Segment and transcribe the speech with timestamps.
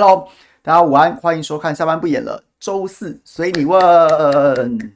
[0.00, 0.28] Hello，
[0.62, 4.94] 大家午安，欢迎收看下班不演了，周四随你问。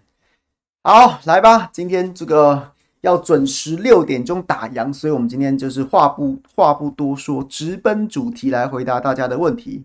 [0.84, 2.70] 好，来吧，今天这个
[3.00, 9.84] 要准时六点钟打烊，所以我们今天就是话不话不多说，直奔主题来回答大家的问题。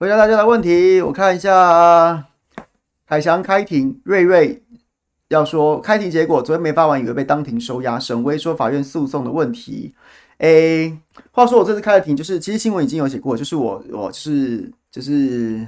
[0.00, 2.24] 回答大家的问题，我看一下，
[3.06, 4.62] 凯翔开庭，瑞瑞
[5.28, 7.98] 要说开庭结果，昨天没发完，以为被当庭收押。
[7.98, 9.94] 沈威说法院诉讼的问题。
[10.42, 10.92] 诶，
[11.30, 15.64] 话说我这次开的庭，就是其实新闻已经有写过，就是我我是就是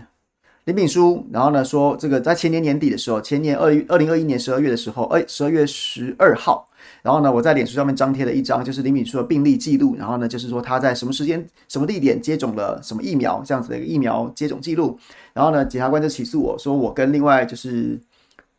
[0.65, 6.69] 林炳书，然后呢说这个在前年年底的时候，前年二二零二一年十二月的时候，诶，十二月十二号，
[7.03, 14.99] 然后呢我在脸书上面张贴了一张就是林敏书的病历记录，然后呢就是说他在什么时间、什么地点接种了什么疫苗这样子的一个疫苗接种记录，
[15.35, 17.97] 然后呢检察官就起诉我说我跟另外就是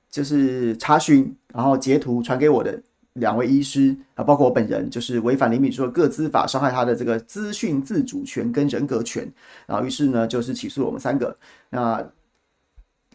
[0.09, 2.81] 就是查询，然后截图传给我的。
[3.15, 9.25] 两位医师啊，包括我本人，就是违反林秉枢的个资法，伤害他的这个资讯自主权跟人格权，
[9.65, 11.35] 然后于是呢，就是起诉了我们三个。
[11.69, 12.05] 那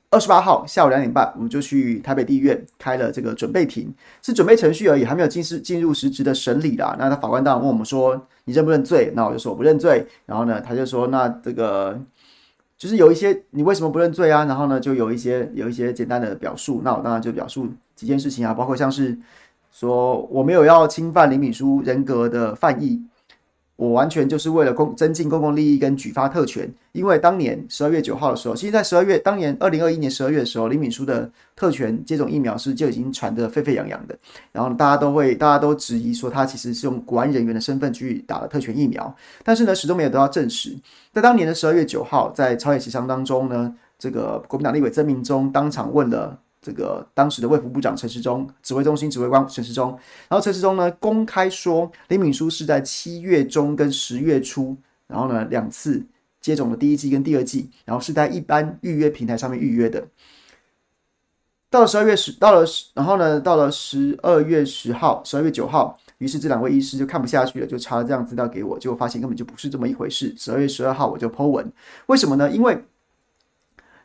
[0.08, 3.92] 二十八号下午两点半，我们就去台北地院开了这个准备庭，
[4.22, 6.96] 是准备程序而已，还没有进是进入实质的审理啦。
[6.98, 9.12] 那他法官当然问我们说，你认不认罪？
[9.14, 10.06] 那我就说我不认罪。
[10.24, 12.00] 然后呢，他就说，那这个
[12.78, 14.46] 就是有一些你为什么不认罪啊？
[14.46, 16.80] 然后呢，就有一些有一些简单的表述。
[16.82, 19.18] 那我当然就表述几件事情啊，包括像是。
[19.70, 23.00] 说我没有要侵犯林敏书人格的犯意，
[23.76, 26.70] 我完全就是为了公增进公共利益跟举发特权。
[26.92, 34.18] 因为当年十二月九号的时候，其实在十二月当年二零二一年十二月的时候，林敏书的特权接种疫苗是就已经传得沸沸扬扬的。
[34.50, 39.14] 然后大家都会大家都质疑说他其实是用国安人员的身份去打了特权疫苗，
[39.44, 40.76] 但是呢始终没有得到证实。
[41.12, 46.36] 在当年的十二月九号，在朝野协商当中呢，这个国民党立委曾铭宗当场问了。
[46.62, 49.90] 这个当时的卫福部长陈时中，指挥中心指挥官陈时中，
[50.28, 54.76] 然后陈时中呢公开说，林敏书是在七月中跟十月初，
[55.06, 56.04] 然后呢两次
[56.40, 60.06] 接种了第一剂跟第二剂，然后是在一般预约平台上面预约的。
[61.70, 70.34] 到了十二月十，到了十，然后呢到了十二月十号、十二月九号，于是这两位医师就看不下去了，就查了这样资料给我，结果发现根本就不是这么一回事。
[70.36, 71.72] 十二月十二号我就 po 文，
[72.06, 72.50] 为什么呢？
[72.50, 72.76] 因为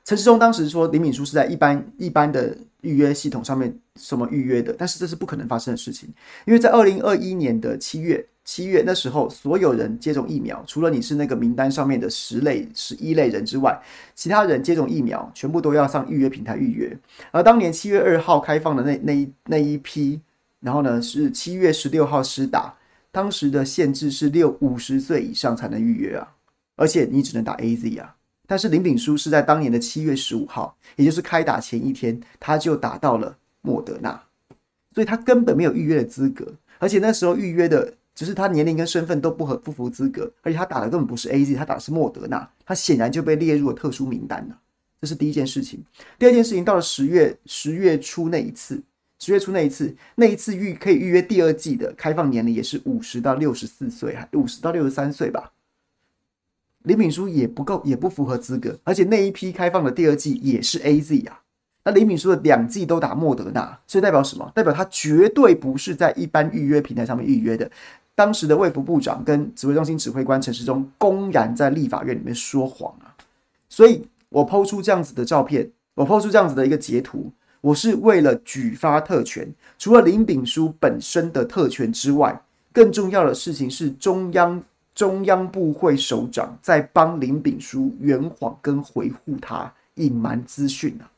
[0.05, 6.07] 陈世忠当时说林敏书是在一般一般的预约系统上面什么预约的，但是这是不可能发生的事情，
[6.45, 13.81] 因为在二零二一年的七月七月那时候，所有人接种疫苗，除了你是那个名单上面的十类十一类人之外，
[14.13, 16.95] 其他人接种疫苗全部都要上预约平台预约。
[17.31, 20.21] 而当年七月二号开放的那那一那一批，
[20.59, 22.71] 然后呢是七月十六号施打，
[23.11, 26.27] 当时的限制是六五十岁以上才能预约啊，
[26.75, 28.14] 而且你只能打 AZ 啊。
[28.47, 34.21] 但是林炳书是在当年的七月十五号，也就是开打前一天，他就打到了莫德纳，
[34.93, 44.59] 所以他根本没有预约的资格，而且那时候预约的只是他年龄跟身份都不合不符资格，而且他打的根本不是 AZ，他打的是莫德纳，他显然就被列入了特殊名单了。
[45.01, 45.83] 这是第一件事情。
[46.17, 48.81] 第二件事情，到了十月十月初那一次，
[49.19, 55.51] 十月初那一次，那一次预可以预约第二季的开放年龄也是五十到六十四岁，还五十到六十三岁吧。
[56.85, 61.41] 林秉书也不够，也不符合资格，而且那一批开放的第二剂也是 AZ 啊。
[61.83, 64.51] 那林秉书的两剂都打莫德纳，所以代表什么？
[64.55, 67.69] 代表他绝对不是在一般预约平台上面预约的。
[68.15, 73.13] 当时的卫福部长跟指挥中心指挥官陈时中公然在立法院里面说谎啊！
[73.67, 77.31] 所以我抛出这样子的照片，我抛出这样子的一个截图，
[77.61, 79.53] 我是为了举发特权。
[79.77, 84.63] 除了林秉书本身的特权之外，更重要的事情是中央。
[84.95, 91.11] 中央部会首长在帮林炳书圆谎跟回护他隐瞒资讯啊，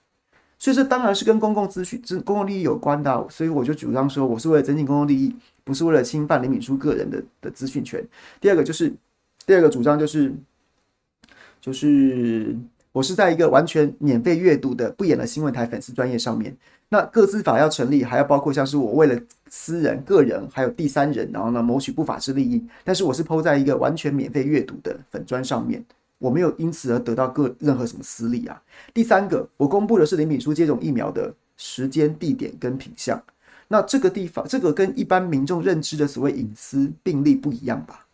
[0.57, 3.27] 所以这当然是跟公共资讯、公共利益有关的。
[3.29, 5.33] 所以我就主张说，我是为了增进公共利益，
[5.63, 8.03] 不是为了侵犯林炳书个人的的资讯权。
[8.41, 8.91] 第二个就是，
[9.45, 10.33] 第二个主张就是，
[11.61, 12.57] 就是。
[12.93, 16.57] 我是在一个完全免费阅读的不演的新闻台粉丝专业上面，
[16.89, 19.19] 那个资法要成立，还要包括像是我为了
[19.49, 22.65] 私人、个人还有第三人，然后呢谋取不法之利益。
[22.83, 25.83] 但是我是抛在一个完全免费阅读的粉砖上面，
[26.17, 28.61] 我没有因此而得到个任何什么私利啊。
[28.93, 33.21] 第三个，我公布的是林敏书接种疫苗的时间、地点跟品项，
[33.67, 38.06] 那这个地方，这个跟一般民众认知的所谓隐私病例不一样吧？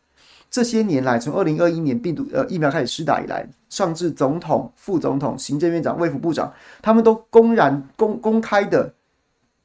[0.54, 8.94] 这些年来，从二零二一年病毒呃疫苗开始施打以来，上至总统、副总统、行政院长、卫福部长，他们都公然公公开的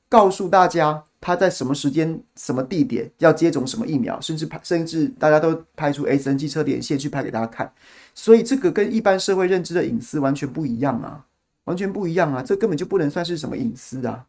[0.08, 7.70] 告诉大家，他在什么时间、什么地点要接种什么疫苗，甚至拍，甚至大家都拍出 S N G 车连线去拍给大家看。
[8.14, 11.26] 所以这个跟一般社会认知的隐私完全不一样啊，
[11.64, 14.24] 完全不一样啊，这根本就不能算是什么隐私啊。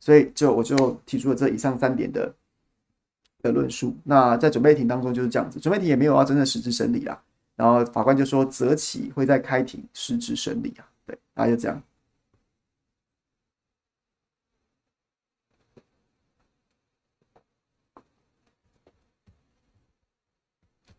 [0.00, 2.32] 所以就我就提出了这以上三点的。
[3.42, 7.22] 的论述，那在准备庭当中就是这样子，准备庭也没有要真正实质审理啦，
[7.56, 11.82] 然后法官就说择期会在开庭实质审理啊，对，大家就这样。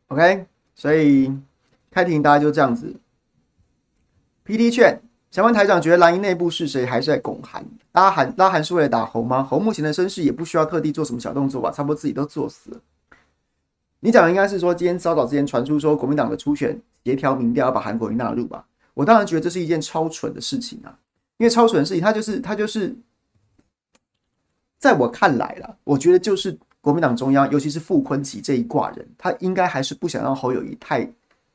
[0.08, 1.32] OK，所以
[1.92, 3.00] 开庭大家就这样子。
[4.44, 5.00] PT 券，
[5.32, 7.66] 想问台长，觉得蓝营内部是谁还是在拱韩？
[7.92, 9.44] 拉韩拉韩是为了打侯吗？
[9.44, 12.78] 侯目前的身世也不需要特地做什么小动作吧，差不多自己都做死了。
[14.00, 18.66] 你讲的应该是说，今天稍早之前传出说国民党的初选协调民调要把韩国瑜纳入吧？
[18.94, 20.98] 我当然觉得这是一件超蠢的事情啊，
[21.38, 22.96] 因为超蠢的事情，他就是他就是，
[24.80, 26.58] 在我看来啦，我觉得就是。
[26.82, 31.08] 国民党中央，尤其是傅崐萁这一挂人，他应该还是不想让侯友谊太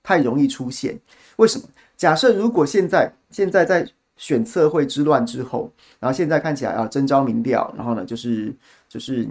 [0.03, 1.01] 太容易出现。
[1.37, 1.67] 为什么？
[1.97, 8.55] 假设如果现在现在在选测绘之乱之后，然后现在看起来啊，征召民调，然后呢，就是
[8.89, 9.27] 就是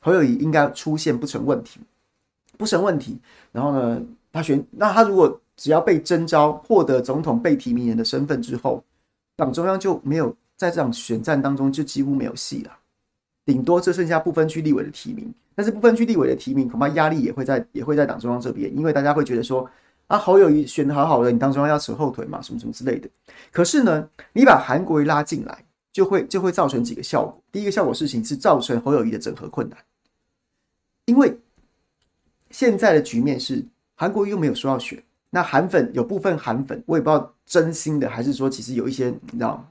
[0.00, 1.80] 侯友宜应该出现不成问题，
[2.56, 3.18] 不成问题。
[3.50, 8.82] 然后呢，他选那他如果只要被征召获得总统被提名人的身份之后，
[9.34, 12.72] 党中央就没有在这场选战当中就几乎没有戏了。
[13.44, 19.68] 顶多就剩下不分区立委的提名，但是不分区立委的提名恐怕压力也会在也会在党中央这边，因为大家会觉得说
[20.08, 23.08] 啊，侯友宜选的好好的，你当中要扯后腿嘛，什么什么之类的。
[23.52, 27.40] 可是呢，你把韩国瑜拉进来，就会就会造成几个效果。
[27.52, 29.78] 第一个效果事情是造成侯友宜的整合困难，
[31.04, 31.38] 因为
[32.50, 33.64] 现在的局面是
[33.94, 39.64] 韩国瑜又没有说要选，那韩粉有部分韩粉，我也不知道真心的还是说其实有一些你知道。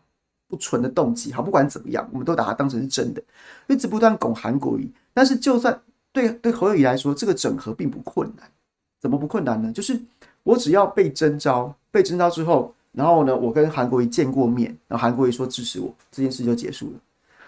[0.49, 3.21] 不纯的动机，好，不管怎么样，我们都把它当成是真的，
[3.67, 4.89] 一直不断拱韩国瑜。
[5.13, 5.77] 但是，就算
[6.13, 8.49] 对对侯友宜来说，这个整合并不困难。
[8.97, 9.73] 怎么不困难呢？
[9.73, 9.99] 就是
[10.47, 16.99] 我只要被征召，被征召之后，然后呢，我跟韩国瑜见过面，然后韩国瑜说支持我，这件事就结束了。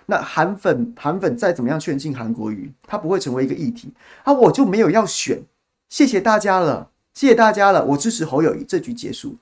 [0.06, 3.92] 那韩粉韩粉再怎么样劝进韩国瑜，他不会成为一个议题。
[4.24, 5.42] 啊，我就没有要选，
[5.90, 9.38] 谢谢大家了，谢谢大家了，我支持侯友宜，这局结束，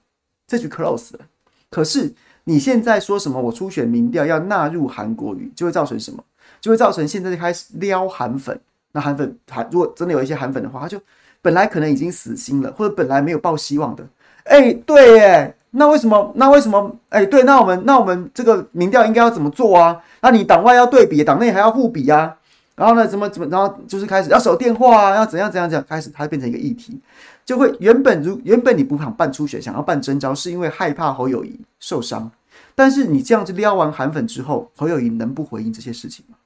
[0.46, 1.22] 这局 close 了。
[1.70, 2.14] 可是。
[2.50, 3.42] 你现在说什么？
[3.42, 6.24] 我初选民调要纳入韩国瑜，就会造成什么？
[6.62, 8.58] 就会造成现在就开始撩韩粉。
[8.94, 10.98] 那韩粉韩如果真的有一些韩粉的话，他就
[11.42, 14.08] 本来可能已经死心了，或者本来没有抱希望的。
[14.44, 16.32] 哎、对耶，那为什么？
[16.36, 16.96] 那为什么？
[17.10, 20.02] 哎、对，那我们那我们这个民调应该要怎么做啊？
[20.22, 22.38] 那你党外要对比，党内还要互比啊？
[22.76, 23.48] 然后呢，怎么怎么？
[23.50, 25.86] 然后就是开始要守电话啊，要怎样怎样怎样？
[25.88, 27.00] 开始它变成一个议题，
[27.44, 32.32] 就会原本如原本你不想办初选，想要办征召，是因为害怕侯友谊受伤。
[32.76, 36.38] 但是你这样子撩完韩粉之后，侯友谊能不回应这些事情吗？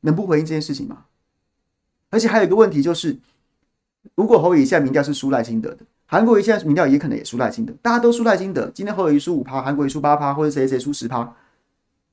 [0.00, 1.04] 能不回应这件事情吗？
[2.10, 3.16] 而且还有一个问题就是，
[4.14, 8.70] 如果侯友宜现在民调是输赖清德的，韩国瑜现在民调也可能也输赖清德，大家都输赖清德。
[8.74, 11.34] 今天侯友宜输五趴，韩国瑜输八趴，或者谁谁输十趴，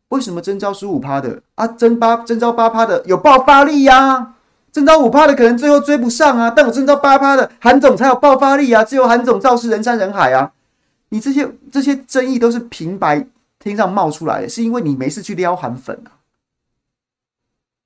[0.10, 1.68] 为什么征召输五趴的啊？
[1.68, 4.36] 征八征召八趴的有爆发力呀、啊？
[4.72, 8.84] 征召五趴的可能最后追不上啊，但我征召八趴的韩总才有爆发力啊！
[8.84, 10.52] 只有韩总造势人山人海啊！
[11.10, 13.28] 你这些这些争议都是平白
[13.60, 16.18] 天上冒出来的，是因为你没事去撩韩粉啊？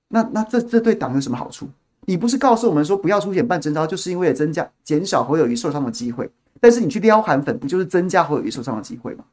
[0.08, 1.68] 那那这这对党有什么好处？
[2.10, 6.30] 你不是告诉我们说不要出选办征召，就是因为增加减少侯友宜受伤的机会？
[6.62, 9.26] 但是你去撩韩粉，不就是增加侯友宜受伤的机会吗？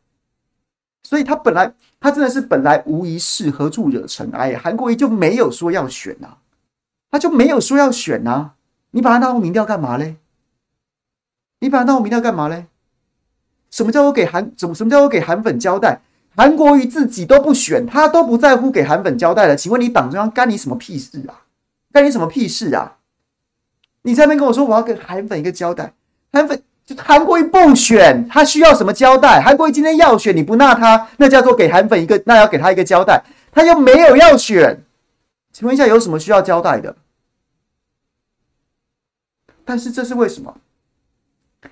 [1.05, 4.57] 所以他本来他真的是本来无一事，何处惹尘埃？
[4.57, 6.39] 韩国瑜就没有说要选啊，
[7.13, 8.55] 他就没有说要选啊，
[8.91, 10.17] 你把他纳入民调干嘛嘞？
[11.61, 12.67] 你把他纳入民调干嘛嘞？
[13.71, 14.51] 什么叫做给韩？
[14.57, 16.03] 什么什么叫做给韩粉交代？
[16.35, 19.55] 韩国瑜自己都不选，他都不在乎给韩粉交代了。
[19.55, 21.44] 请问你党中央干你什么屁事啊？
[21.95, 22.99] 干你什么屁事啊？
[24.03, 25.95] 你在那边跟我说我要给韩粉一个交代，
[26.33, 29.41] 韩粉就韩国瑜不选，他需要什么交代？
[29.41, 33.23] 韩国瑜今天要选，你不纳他，那叫做给韩粉一个，那要给他一个交代。
[33.53, 34.83] 他又没有要选，
[35.53, 36.97] 请问一下有什么需要交代的？
[39.65, 40.53] 但是这是为什么？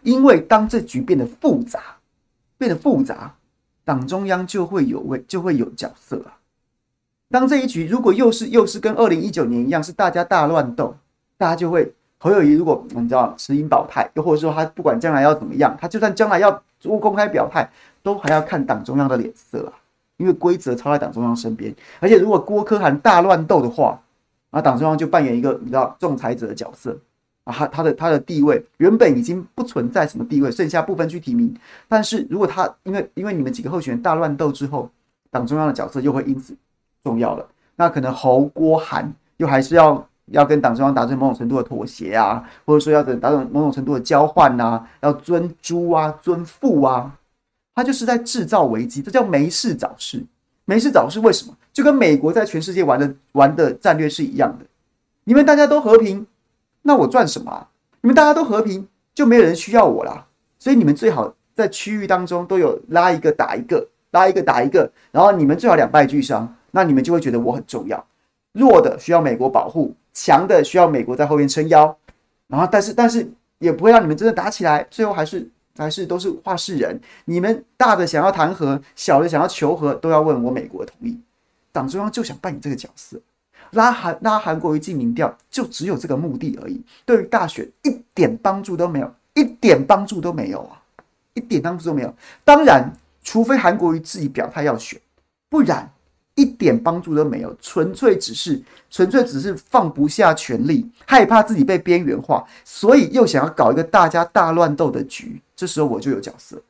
[0.03, 1.97] 因为当这局变得复杂，
[2.57, 3.35] 变得复杂，
[3.85, 6.39] 党中央就会有位，就会有角色啊。
[7.33, 10.95] 当这一局如果又是又是跟二零一九年一样，是大家大乱斗，
[11.39, 16.63] 大家就会侯友谊如果你知道持盈保泰，又或者说他不管将来要怎么样，他就算将来要
[17.01, 17.67] 公开表态，
[18.03, 19.73] 都还要看党中央的脸色啊。
[20.19, 23.99] 因为规则操在党中央身边，而且如果郭柯涵大乱斗的话，
[24.51, 26.97] 那党中央就扮演一个你知道仲裁者的角色。
[27.45, 31.53] 啊，他他的他的地位原本已经不存在什么地位，剩下部分去提名。
[31.89, 34.89] 但是如果他因为因为你们几个候选人大乱斗之后，
[35.29, 36.55] 党中央的角色又会因此
[37.05, 37.47] 重要了。
[37.77, 47.19] 那可能侯郭韩又还是要要跟党中央达成某种程度的妥协啊，或者说要等达成某种程度的交换啊，要尊朱啊尊傅啊，
[47.75, 50.25] 他就是在制造危机，这叫没事找事。
[50.65, 51.57] 没事找事为什么？
[51.73, 54.67] 就跟美国在全世界玩的玩的战略是一样的，
[55.25, 56.27] 你们大家都和平。
[56.83, 57.67] 那我赚什么？
[58.01, 60.27] 你们大家都和平，就没有人需要我啦。
[60.59, 68.05] 所以你们最好在区域当中都有拉一个打一个，拉一个打一个，然后你们最好两败俱伤，那你们就会觉得我很重要。
[68.53, 71.97] 弱的需要美国保护，强的需要美国在后面撑腰，
[72.49, 75.49] 然后但是但是也不会让你们真的打起来，最后还是
[75.79, 77.01] 还是都是话事人。
[77.27, 81.19] 你们大的想要谈和，小的想要求和，都要问我美国的同意。
[81.71, 83.19] 党中央就想扮演这个角色。
[83.71, 86.83] 拉韩拉韩国瑜进民调，就只有这个目的而已。
[87.07, 90.83] 对于大选一点帮助都没有，一点帮助都没有啊，
[91.33, 92.15] 一点帮助都没有。
[92.45, 95.01] 当然，除非韩国瑜自己表态要选，
[95.49, 95.91] 不然
[96.35, 97.55] 一点帮助都没有。
[97.61, 98.61] 纯粹只是
[98.91, 105.41] 纯粹只是放不下权力，害怕自己被边缘化，所以又想要搞一个大家大乱斗的局。
[105.55, 106.61] 这时候我就有角色，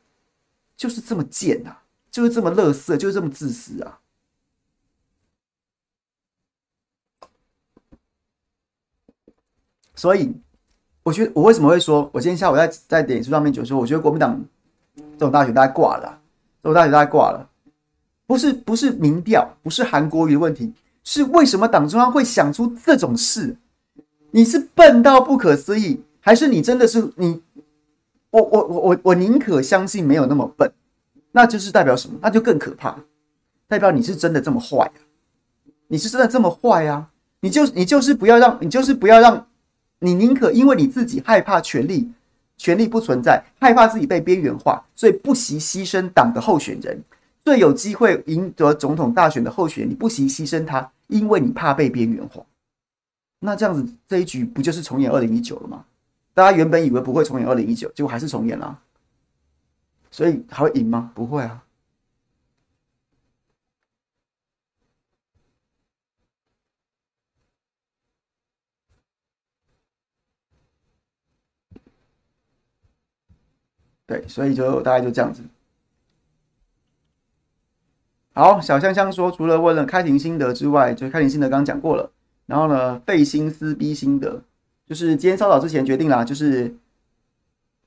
[0.75, 3.99] 就是这么贱啊，就是这么乐色，就是这么自私啊。
[9.95, 10.35] 所以，
[11.03, 14.43] 我觉得我为什么会说，我今天下午在在点数上面就说，我觉得国民党
[14.95, 16.19] 这种大选大概挂了，
[16.61, 17.49] 这种大选大概挂了，
[18.33, 20.73] 不是不是民调，不是韩国瑜的问题，
[21.03, 23.55] 是为什么党中央会想出这种事？
[24.31, 27.43] 你是笨到不可思议，还是你真的是你？
[28.31, 30.71] 我我我我我宁可相信没有那么笨，
[31.31, 32.17] 那就是代表什么？
[32.23, 32.97] 那就更可怕，
[33.67, 34.97] 代表你是真的这么坏啊！
[35.89, 37.11] 你是真的这么坏啊！
[37.41, 39.45] 你就你就是不要让你就是不要让。
[39.99, 42.11] 你宁可因为你自己害怕权力，
[42.57, 46.99] 权力不存在，害怕自己被边缘化，所以不惜牺牲党的候选人，
[47.43, 52.45] 最有机会赢得总统大选的候选人，你不惜牺牲他，因为你怕被边缘化。
[53.39, 55.85] 那这样子这一局不就是重演二零一九了吗？
[56.33, 58.81] 大家原本以为不会重演二零一九，结果还是重演了，
[60.09, 61.11] 所以还会赢吗？
[61.13, 61.63] 不会啊。
[74.05, 75.41] 对，所以就大概就这样子。
[78.33, 82.11] 好，小香香说，除了问了开庭心得之外，就开庭心得刚刚讲过了。
[82.47, 84.41] 然后呢，费心思逼心得，
[84.87, 86.75] 就是今天稍早之前决定啦，就是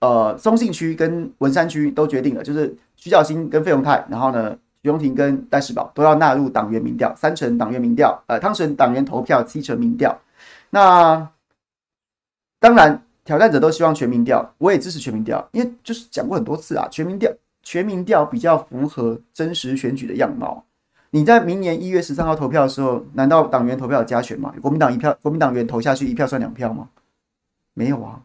[0.00, 10.17] 呃，松信区跟文山区都决定了，就是徐巧芯跟费永泰，然后呢，徐荣庭跟戴世宝都要纳入党员民调，三成党员民调，呃，汤臣党员投票，七成民调。
[10.71, 11.29] 那
[12.61, 13.03] 当然。
[13.26, 17.29] 挑战者都希望全民调，我也支持全民调，因为就是讲过很多次啊，全民调
[17.66, 20.64] 全民调比较符合真实选举的样貌。
[21.11, 24.54] 你在明年一月十三号投票的时候，难道党员投票有加权吗？
[24.62, 26.88] 国民党一票，国民党员投下去一票算两票吗？
[27.75, 28.23] 没有啊。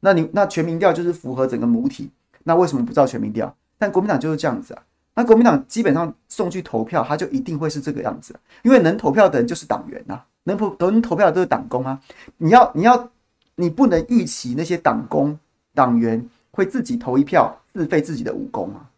[0.00, 2.10] 那你那全民调就是符合整个母体，
[2.44, 3.56] 那为什么不照全民调？
[3.78, 4.82] 但国民党就是这样子啊。
[5.14, 11.98] 那国民党基本上送去投票，他就一定会是这个样子，因为能投票的人就是党员呐，能投能投票的都是党工啊。
[12.36, 13.10] 你要你要。
[13.54, 15.38] 你不能预期那些党工、
[15.74, 18.90] 党员会自己投一票，自废自己的武功啊！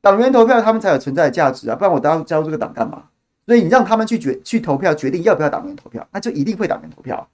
[0.00, 1.76] 党员投票，他们才有存在的价值啊！
[1.76, 3.04] 不然我都要加入这个党干嘛？
[3.46, 7.28] 所以你让他们去决去投票，决定要不要党员投票，那就一定会党员投票。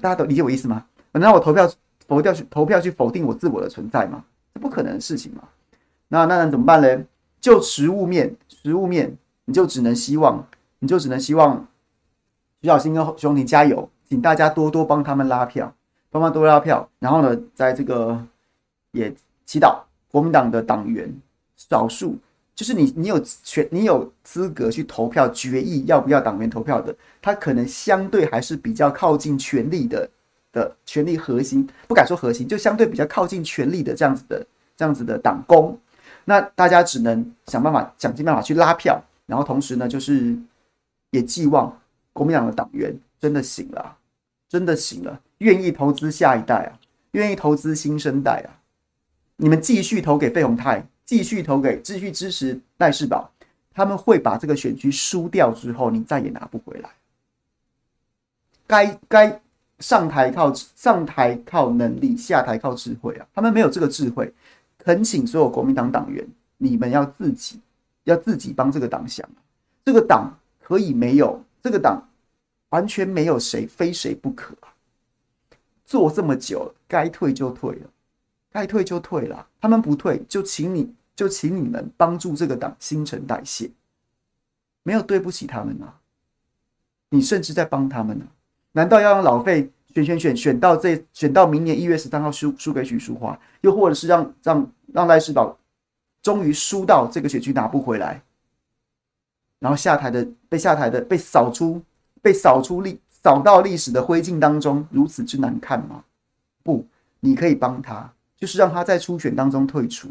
[0.00, 0.84] 大家都理解我意思吗？
[1.12, 1.70] 难道我投票
[2.06, 4.24] 否掉去投票去否定我自我的存在吗？
[4.54, 5.42] 这不可能的事情嘛！
[6.08, 7.04] 那那能怎么办呢？
[7.40, 10.46] 就实物面，实物面，你就只能希望，
[10.80, 11.66] 你就只能希望
[12.60, 13.88] 徐小新跟徐荣庭加油。
[14.08, 15.72] 请大家多多帮他们拉票，
[16.10, 16.90] 帮忙多拉票。
[16.98, 18.20] 然后呢，在这个
[18.90, 19.14] 也
[19.50, 19.80] 祈祷
[20.12, 21.12] 国民党的党员
[21.56, 22.16] 少数，
[22.54, 30.08] 就是你，你有权，你有资格去投票决议要不要党员投票的，他可能相对还是比较靠近权力的
[30.52, 35.76] 的权力核心，不敢说核心，就相对比较靠近权力的这样子的这样子的党工。
[36.24, 40.38] 那大家只能想办法，想尽办法去拉票，然后同时呢，就是
[41.10, 41.76] 也寄望
[42.12, 43.96] 国民党的党员真的醒了。
[44.48, 46.78] 真的醒了，愿意投资下一代啊，
[47.10, 48.59] 愿意投资新生代啊！
[49.40, 53.26] 你们继续投给费鸿泰，继续投给，继续支持戴士葆，
[53.72, 56.90] 他们会把这个选区输掉之后，你再也拿不回来。
[58.66, 59.40] 该该
[59.78, 63.26] 上台靠上台靠能力，下台靠智慧啊！
[63.34, 64.30] 他们没有这个智慧，
[64.76, 66.26] 恳请所有国民党党员，
[66.58, 67.58] 你们要自己
[68.04, 69.26] 要自己帮这个党想，
[69.86, 72.06] 这个党可以没有这个党。
[72.68, 74.54] 完全没有谁非谁不可！
[75.84, 77.90] 做这么久了，该退就退了，
[78.52, 79.46] 该退就退了。
[79.60, 83.70] 他们不退，就请你就请你们帮助这个党新陈代谢，
[84.82, 86.00] 没有对不起他们啊！
[87.10, 88.24] 你甚至在帮他们呢、
[88.72, 95.56] 难道要让老费选选选选到这选到明年一月十三号输输给许淑华，又或者是让让让赖世宝
[96.22, 98.22] 终于输到这个选区拿不回来，
[99.58, 101.82] 然后下台的被下台的被扫出？
[102.22, 106.04] 被扫出历扫到历史的灰烬当中，如此之难看吗？
[106.62, 106.84] 不，
[107.20, 110.08] 你可以帮他，就是让他在初选当中退出。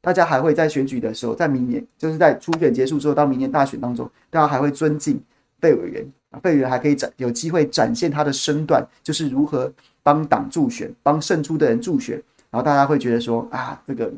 [0.00, 5.20] 大家还会在选举的时候，在明年，就是在初选结束之后，到明年大选当中，大家还会尊敬
[5.60, 6.04] 费委员。
[6.30, 9.72] 啊，费委员还可以展有机会展现他的身段，就是如何
[10.02, 14.12] 帮党助选，帮胜出的人助选，然后大家会觉得说啊，这个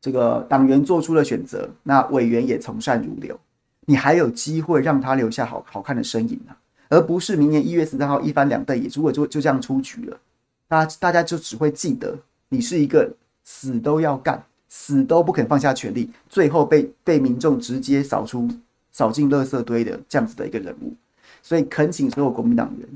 [0.00, 3.38] 这个党员做出了选择，那委员也从善如流，
[3.86, 10.18] 你还有机会让他留下好好看的身影啊，而不是明年一月十三号一翻两瞪眼，如果就就这样出局了，
[10.74, 13.14] 大家大家就只会记得你是一个。
[13.46, 18.48] 死都要干，死都不肯放下权力，最后被被民众直接扫出、
[18.90, 20.94] 扫进垃圾堆的这样子的一个人物，
[21.42, 22.88] 所以恳请所有国民党员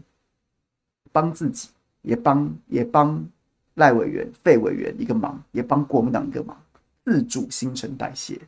[1.13, 1.69] 帮自己，
[2.01, 3.23] 也帮也帮
[3.75, 6.57] 赖委员、费委员一个忙，也帮国民党一个忙，
[7.05, 8.41] 自主新陈代谢。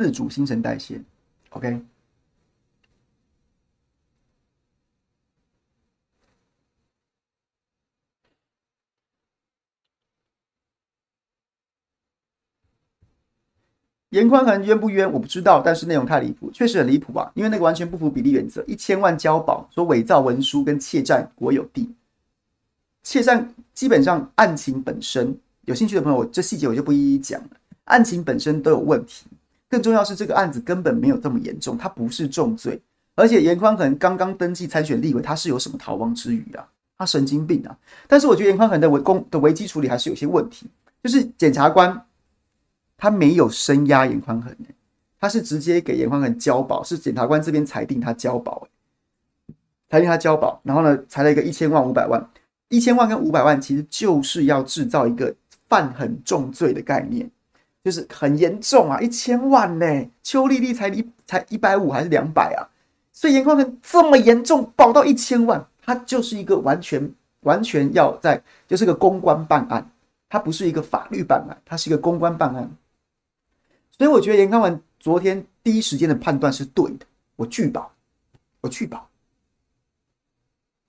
[0.00, 0.98] 自主新陈代谢
[1.50, 1.78] ，OK。
[14.08, 15.12] 颜宽恒冤不冤？
[15.12, 17.30] 我不知道，但是内容太离谱，确实很离谱吧！
[17.34, 21.94] 因为那个完全不符比例原则，一千万交保，说伪造文书跟窃占国有地，
[23.02, 27.50] 窃占基本上案情本身，有兴趣的朋友，这细节我就不一一讲了，
[27.84, 29.26] 案情本身都有问题。
[29.70, 32.82] 更重要是，这个案子根本没有这么严重，他不是重罪，
[33.14, 36.68] 而且严宽恒刚刚登记参选立委，他是有什么逃亡之余啊？
[36.98, 37.78] 他神经病啊！
[38.06, 40.66] 但是我觉得严宽恒的危公的危机处理还是有些问题，
[41.02, 42.04] 就是检察官
[42.98, 44.54] 他没有声押严宽恒，
[45.18, 48.68] 他是直接给严宽恒交保，是检察官这边裁定他交保，
[49.88, 52.28] 裁定他交保，然后呢，裁了一个一千万五百万，
[52.68, 55.34] 一千万跟五百万其实就是要制造一个
[55.68, 57.30] 犯很重罪的概念。
[57.82, 62.68] 就是很严重啊，一千万呢，邱丽丽才一才一百五还是两百啊？
[63.10, 69.90] 所以严宽恒这么严重，保到一千万，他就是一个完全完全要在，就是个公关办案，
[70.28, 72.70] 他不是一个法律办案，他是一个公关办案。
[73.90, 77.90] 所以我觉得严宽恒昨天第一时间的判断是对的，我拒保，
[78.60, 79.08] 我拒保，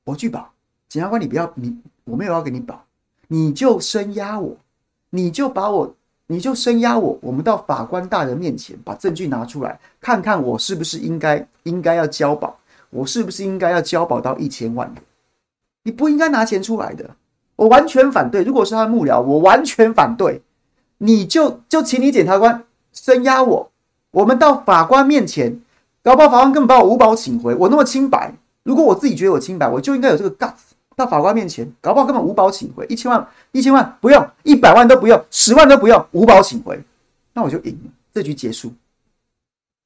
[0.04, 0.52] 我拒保，
[0.90, 2.86] 检察官你不要你，我没有要给你保，
[3.30, 4.58] 你就声押我，
[5.12, 5.96] 你就把我。
[6.32, 12.58] 你就声押我，我们到法官大人面前把证据拿出来，看看我是不是应该应该要交保，
[12.90, 14.96] 我是不是应该要交保到一千万？
[15.84, 17.10] 你不应该拿钱出来的，
[17.58, 18.44] 我完全反对。
[18.44, 20.42] 如果是他的幕僚，我完全反对。
[21.00, 22.64] 你就就请你检察官
[22.94, 23.70] 声押我，
[24.12, 25.60] 我们到法官面前，
[26.02, 28.34] 搞不好法官根本把我无保请回，我那么清白。
[28.64, 30.71] 如果我自己觉得我清白，我就应该有这个 guts。
[31.02, 36.80] 到法官面前，搞不好根本无保请回，一千万，一千万不用，一百万都不用，十万都不用，无保请回，
[37.34, 38.72] 那我就赢了，这局结束。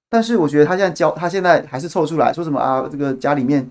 [0.10, 2.88] 但是我觉得他现在交，他现在还是凑出来说什么啊？
[2.92, 3.66] 这个家里面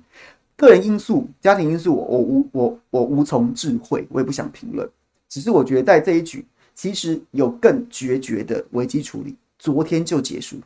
[0.57, 4.89] 个人因素、家庭因素我，我无我我无从置喙，我也不想评论。
[5.29, 10.57] 只是我觉得在这一局，其实有更决绝的危机处理，昨天就结束。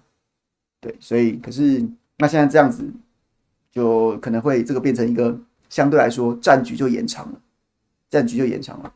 [0.81, 1.85] 对，所以可是
[2.19, 2.85] 那现在这样子，
[3.73, 5.37] 就可能会这个变成一个。
[5.69, 7.41] 相对来说，战局就延长了，
[8.09, 8.95] 战局就延长了。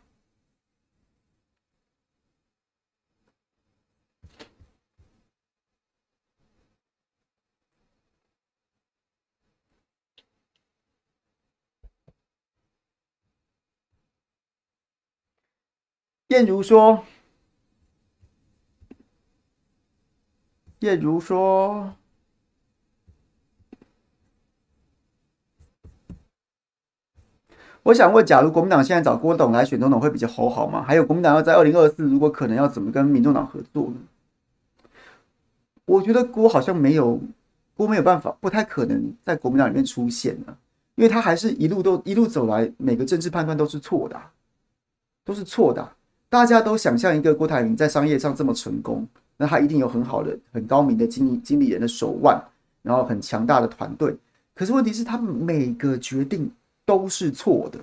[16.28, 17.04] 燕如说
[20.80, 21.94] ：“燕如说。”
[27.84, 30.84] 我想问，假如国民党现在找郭董来选总统，会比较好好吗？
[30.86, 33.96] 还有，国民党要在二零二四，如果可能，要怎么跟民众党合作呢？
[35.84, 37.20] 我觉得郭好像没有，
[37.76, 40.56] 郭没有办法，不太可能在国民党里面出现了，
[40.94, 44.16] 因为他还是一路都一路走来，每个政治判断都是错的，
[45.24, 45.90] 都是错的。
[46.28, 49.04] 大家都想象一个郭台铭在商业上这么成功，
[49.36, 52.40] 那他一定有很好的、很高明的经理经理人的手腕，
[52.80, 54.16] 然后很强大的团队。
[54.54, 56.48] 可是问题是，他每个决定。
[56.84, 57.78] 都是错的，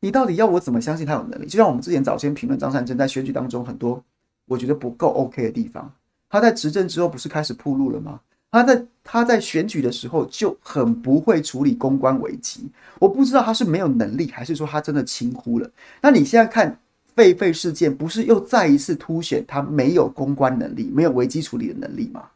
[0.00, 1.46] 你到底要我怎么相信他有能力？
[1.46, 4.02] 就像我们之前早先评论张善政在选举当中很多
[4.46, 5.92] 我觉得不够 OK 的地方，
[6.30, 8.20] 他在执政之后不是开始铺路了吗？
[8.50, 12.70] 他在他在选举的时候就很不会处理公关危机，
[13.00, 15.70] 我不知道他是没有能力，还是说他真的轻忽了？
[16.00, 16.78] 那你现在看
[17.16, 22.30] 狒狒事件，不是又再一次凸显他没有公关能力，没有危机处理的能力吗？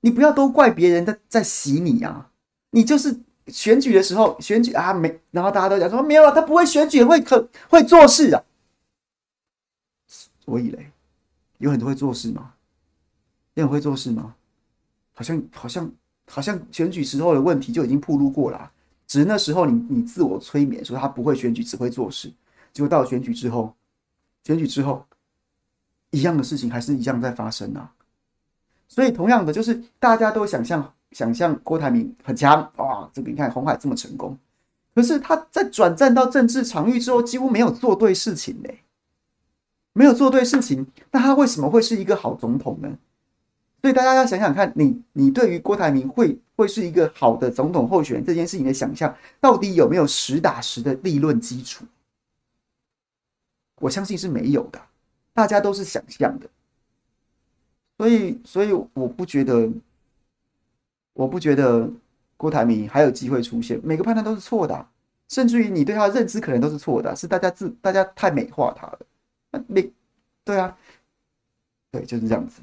[0.00, 2.28] 你不要都怪别人在在洗你啊，
[2.72, 3.20] 你就是。
[3.48, 8.42] 选举的时候，选举啊没，然后大家都讲说没有了，他不会选举，会可会做事啊。
[10.08, 10.90] 所以嘞，
[11.58, 12.54] 有很多会做事吗？
[13.54, 14.34] 有很会做事吗？
[15.12, 15.90] 好像好像
[16.28, 18.70] 好像选举时候的问题就已经暴露过了，
[19.06, 22.32] 只是那时候你你自我催眠说他不会选举，只会做事，
[22.72, 23.74] 结果到了选举之后，
[24.44, 25.06] 选举之后，
[26.10, 27.92] 一样的事情还是一样在发生啊。
[28.88, 34.38] 所以同样的，就是大家都想象想象郭台铭很强哇，这个你看红海这么成功，
[34.94, 38.80] 可是他在转战到政治场域之后，几乎没有做对事情嘞，
[39.92, 42.98] 没有做对事情，那他为什么会是一个好总统呢？
[43.82, 51.84] 所以大家要想想看，你你对于郭台铭会会是一个好的总统候选人这件事情的想象，到底有没有实打实的理论基础？
[53.80, 54.80] 我相信是没有的，
[55.34, 56.48] 大家都是想象的。
[57.98, 59.70] 所以，所以我不觉得，
[61.16, 61.90] 我不觉得
[62.36, 63.80] 郭台铭还有机会出现。
[63.82, 64.86] 每个判断都是错的，
[65.28, 69.00] 甚至于你对他的认知可能都是错的，是大家自大家太美化他了。
[69.50, 69.90] 那你
[70.44, 70.76] 对啊，
[71.90, 72.60] 对，就是这样子。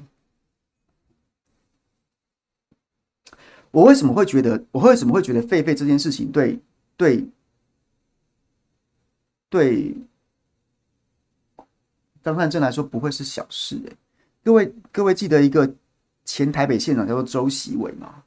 [3.72, 4.64] 我为什么会觉得？
[4.70, 6.60] 我为什么会觉得狒狒这件事情对
[6.96, 7.28] 对
[9.48, 9.96] 对
[12.22, 13.74] 张善政来说不会是小事？
[13.84, 13.96] 欸？
[14.44, 15.74] 各位各位记得一个
[16.24, 18.22] 前台北县长叫做周锡玮吗？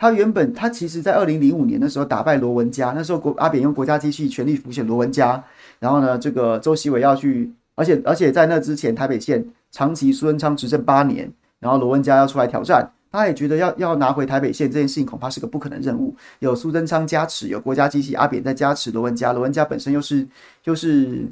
[0.00, 5.44] 他原本他其实在二零零五年的时候打败罗文嘉，那时候国阿扁用国家机器全力辅选罗文嘉，
[5.78, 12.90] 然后呢，这个周锡伟要去，而且而且在那之前台北县长期苏贞昌执政八年，然后罗文嘉要出来挑战。
[13.12, 16.16] 他也觉得要要拿回台北县这件事情恐怕是个不可能任务。
[16.38, 20.26] 有苏贞昌加持，有国家机器阿扁在加持罗文嘉，罗文嘉本身又是
[20.64, 21.28] 又是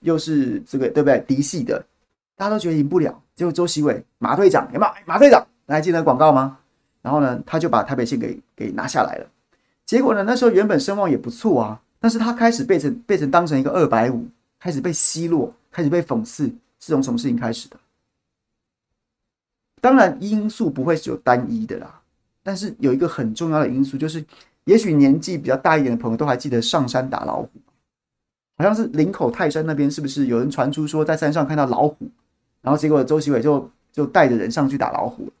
[0.00, 1.24] 又是这个对不对？
[1.26, 1.82] 嫡系的，
[2.36, 3.18] 大家都觉得赢不了。
[3.34, 4.92] 结果周锡伟马队长有没有？
[5.06, 6.58] 马队长，你还记得广告吗？
[7.02, 9.26] 然后呢，他就把台北县给给拿下来了。
[9.86, 14.26] 结果呢，那时候原本声望也不错啊，但是他开始被成被成当成一个二百五，
[14.58, 16.44] 开始被奚落，开始被讽刺，
[16.78, 17.76] 是从什么事情开始的？
[19.80, 22.00] 当然，因素不会是有单一的啦，
[22.42, 24.22] 但是有一个很重要的因素，就是
[24.64, 27.48] 也许年纪比较大一点的朋友都还记得上山打老虎，
[28.58, 31.96] 好像是林口泰山那边，是不是有人传出说在山上看到老虎，
[32.60, 35.32] 然后结果周其伟就就带着人上去打老虎，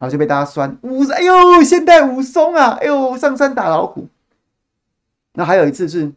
[0.00, 4.08] 然后就被大家酸武，哎呦，现代武松啊，哎呦，上山打老虎。
[5.34, 6.10] 那还有一次是，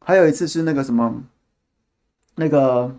[0.00, 1.22] 还有一次是那个什么，
[2.34, 2.92] 那个。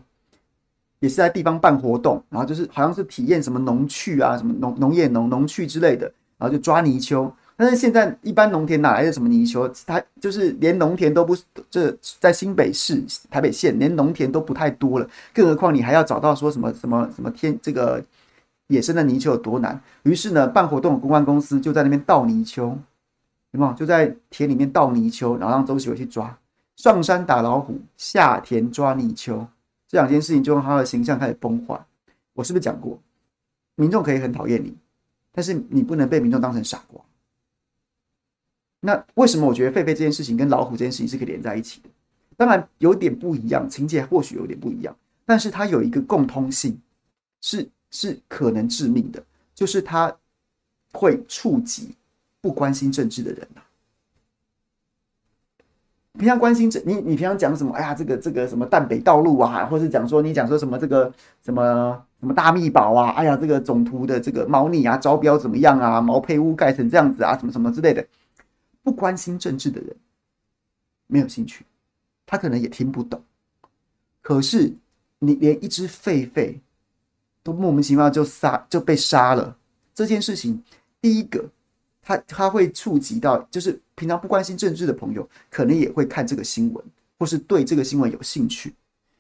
[1.00, 7.32] 也是在地方办活动，然后就是好像是体验什么农趣啊，什么农农业农农趣之类的，然后就抓泥鳅。
[7.56, 9.72] 但是现在一般农田哪来的什么泥鳅？
[9.86, 11.38] 它就是连农田都不，
[11.70, 18.04] 这在新北市台北县连农田都不太多了，更何况你还要找到说什么什么什么天这个
[18.68, 19.82] 野生的泥鳅有多难？
[20.04, 22.78] 于是呢，办活动的公关公司就在那边倒泥鳅，
[23.52, 23.74] 有没有？
[23.74, 26.38] 就在田里面倒泥鳅，然后让周锡玮去抓，
[26.76, 29.48] 上山打老虎，下田抓泥鳅。
[29.88, 31.80] 这两件事情就让他的形象开始崩坏。
[32.34, 33.00] 我是不是讲过，
[33.76, 34.76] 民众可以很讨厌你，
[35.32, 37.02] 但是你不能被民众当成傻瓜。
[38.82, 41.90] 那为什么我觉得狒狒这件事情跟老虎这件事情是可以连在一起的？
[42.36, 46.80] 当然有点不一样，情节或许有点不一样，但是它有一个共通性，
[47.42, 49.24] 是是可能致命的，
[49.56, 50.16] 就是它
[50.94, 51.96] 会触及
[52.42, 53.62] 不关心政治的人呐。
[56.18, 57.72] 平常关心这你，你平常讲什么？
[57.74, 63.12] 哎呀，这个这个什么淡北道路啊，或是讲说你讲说什么这个什么什么大秘宝啊？
[63.12, 66.02] 哎呀，这个总图的这个猫腻啊，招标怎么样啊？
[66.02, 68.04] 毛坯屋盖成这样子啊，什么什么之类的，
[68.82, 69.96] 不关心政治的人
[71.06, 71.64] 没有兴趣，
[72.26, 73.22] 他可能也听不懂。
[74.24, 74.74] 可是
[75.20, 76.58] 你连一只狒狒
[77.48, 79.58] 都莫名其妙就杀就被杀了，
[79.94, 80.62] 这件事情，
[81.00, 81.50] 第一个。
[82.02, 86.86] 他他会触及到，就是平常不关心政治的朋友，可能也会看这个新闻，
[87.20, 88.74] 或是对这个新闻有兴趣。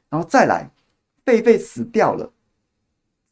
[0.09, 0.71] 然后再来，
[1.25, 2.31] 狒狒死掉了，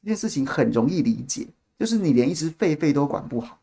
[0.02, 1.48] 这件事情很容易理解，
[1.80, 3.58] 就是你连一只狒狒都管不好，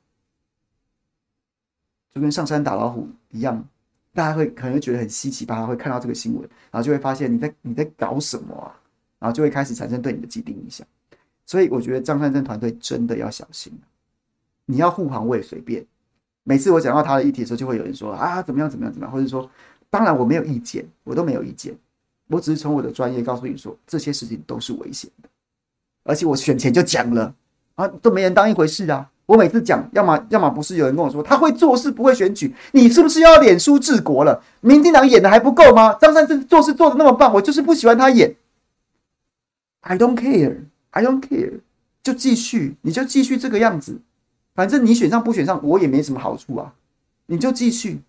[2.10, 3.62] 就跟上山打老虎一样，
[4.14, 6.40] 大家会可能会觉得很稀奇，吧会看到这个新闻，
[6.70, 8.72] 然后就会发现你在你在搞什么啊，
[9.18, 10.86] 然后就会开始产生对你的既定印象。
[11.46, 13.72] 所以我觉得张善政团队真的要小心。
[14.66, 15.84] 你要护航我也随便。
[16.44, 19.48] 每次我讲到他的议题的时候，就会有人说啊，怎么样怎么样怎么样，或者说，
[19.90, 21.76] 当然我没有意见，我都没有意见，
[22.28, 25.28] 我只是从我的专业告诉你说，这些事情都是危险的，
[26.04, 27.34] 而且我选前就讲了
[27.74, 29.08] 啊，都没人当一回事啊。
[29.24, 34.42] 我每次讲，要么要么不是有人跟我说他会做事不会选举，你是不是要脸书治国了？
[34.60, 35.94] 民进党演的还不够吗？
[35.94, 38.34] 张善政做事做的那么棒，我就是不喜欢他演。
[39.82, 41.60] I don't care, I don't care，
[42.02, 44.00] 就继续，你就继续这个样子，
[44.54, 46.74] 反正你选上不选上，我也没什么好处啊，
[47.26, 48.02] 你就继续。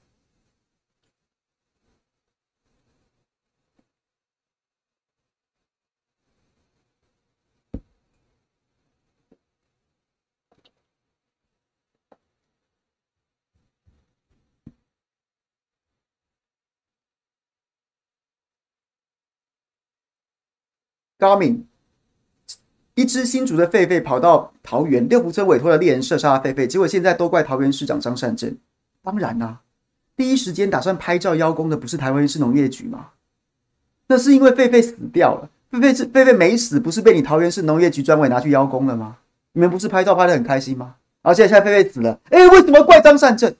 [21.17, 21.65] 高敏
[22.95, 28.55] 一只新竹的狒狒跑到桃园，六福村委托的猎人射杀狒狒，结果现在都怪桃园市长张善政。
[29.01, 29.61] 当然啦、
[30.15, 33.07] 第一时间打算拍照邀功的不是台湾市农业局吗？
[34.07, 39.17] 那是因为狒狒死掉了，狒狒是狒狒没死，不是被你桃园市农业局专委拿去邀功了吗？
[39.53, 40.95] 你们不是拍照拍得很开心吗？
[41.23, 43.55] 而且现在狒狒死了，哎、欸，为什么怪张善政？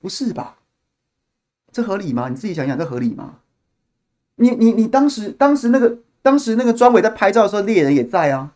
[0.00, 0.56] 不是吧？
[1.72, 2.28] 这合理吗？
[2.28, 3.36] 你自己想想，这合理吗？
[4.36, 8.52] 你你你当时当时那个当时那个专委在拍照的时候，猎人也在啊。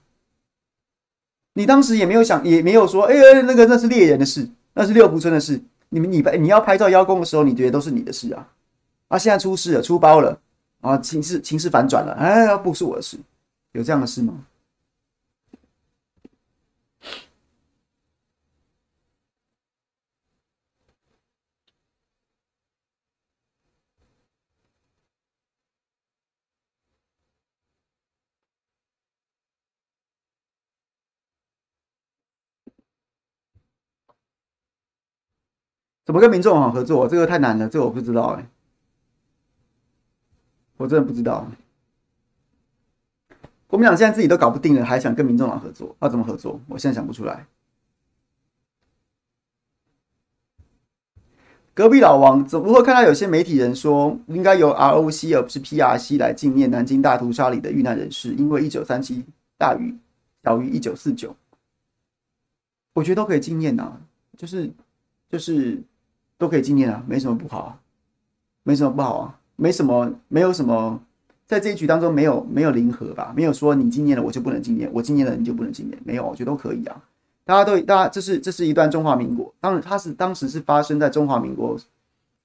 [1.55, 5.61] 你当时也没有想，也没有说，哎、欸，那个那是猎人的事，那是六福村的事。
[5.91, 8.49] 你们你拍你要拍照邀功的时候，你觉得都是你的事啊？
[9.09, 10.39] 啊，现在出事了，出包了
[10.81, 13.19] 啊，情势情势反转了，哎，不是我的事，
[13.73, 14.33] 有这样的事吗？
[36.05, 37.07] 怎么跟民众好合作？
[37.07, 38.47] 这个太难了，这个我不知道哎，
[40.77, 41.47] 我真的不知道。
[43.69, 45.95] 国民党现在自己都搞不定了，还想跟民众党合作？
[46.01, 46.61] 要怎么合作？
[46.67, 47.47] 我现在想不出来。
[51.73, 59.25] 隔壁老王怎么会看到有些媒体人说，应该由 ROC 而不是 PRC 来纪念南京大屠杀里的遇难人士，因为一九三七
[59.57, 59.97] 大于
[60.43, 61.35] 小于一九四九。
[62.93, 64.01] 我觉得都可以纪念呐，
[64.37, 64.69] 就是
[65.31, 65.81] 就是。
[66.43, 67.79] 都可以纪念啊，没什么不好啊，
[68.65, 71.01] 没什么不好啊，没什么，没有什么，
[71.47, 77.01] 在这一局当中没有没有零和吧，没有说你纪念了我就不能纪念，我纪念了你就不能纪念，没有，我觉得都可以啊。
[77.45, 81.79] 大家都，大家这是这是一段中华民国，当然它是当时是发生在中华民国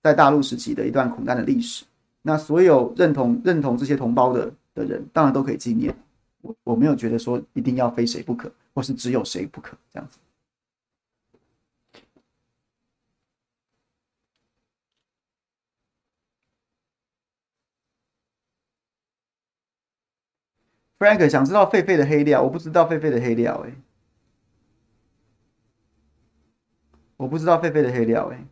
[0.03, 1.83] 在大陆时期的一段苦难的历史。
[2.21, 5.95] 那所有认同认同这些同胞的的人，当然都可以纪念。
[6.43, 10.19] 我我没有觉得说一定要非谁不可，或是只有谁不可这样子。
[20.99, 23.71] Frank 想知道狒狒的黑料，我不知道狒狒的黑料哎、
[27.17, 28.43] 我不知道狒狒的黑料哎、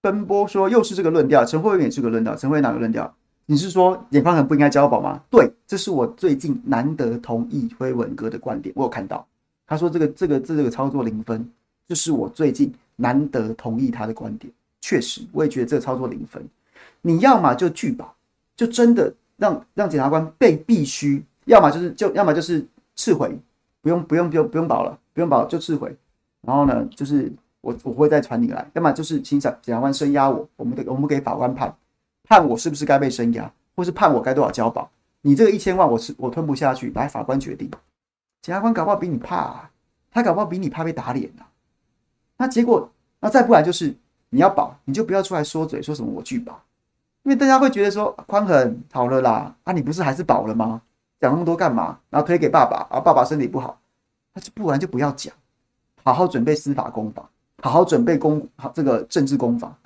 [0.00, 3.14] 奔波说又是这个论调，陈慧文也是个论调，陈慧哪个论调？
[3.46, 5.22] 你是说眼方很不应该交保吗？
[5.30, 9.24] 对，这是我最近难得同意辉文哥的观点，我有看到，
[9.68, 11.48] 他说这个这个这个操作零分，
[11.86, 16.44] 这是我最近难得同意他的观点，确实我也觉得这个操作零分，
[17.02, 18.16] 你要么就拒保，
[18.56, 19.14] 就真的。
[19.36, 23.38] 让让检察官被必须，要么就是就要么就是撤回，
[23.82, 25.94] 不用不用不用不用保了，不用保就撤回。
[26.40, 31.76] 然后呢，就是我我会再传你来，要么就是请检检察官声押我，我们的我们给法官判
[32.24, 34.90] 判我是不是该被声押，或是判我该多少交保。
[35.22, 37.68] 你这个一千万我是我吞不下去，来法官决定。
[38.42, 39.70] 检察官搞不好比你怕啊，
[40.12, 41.50] 他搞不好比你怕被打脸啊。
[42.36, 43.92] 那结果那再不然就是
[44.30, 46.62] 你要保，你就不要出来说嘴说什么我拒保。
[47.26, 50.80] 因为大家会觉得说宽很好了啦，啊，你不是还是保了吗？
[51.18, 51.98] 讲那么多干嘛？
[52.08, 53.80] 然后推给爸爸，啊，爸爸身体不好，
[54.32, 55.34] 他就不然就不要讲，
[56.04, 57.28] 好好准备司法攻防，
[57.60, 59.76] 好好准备攻好这个政治攻防。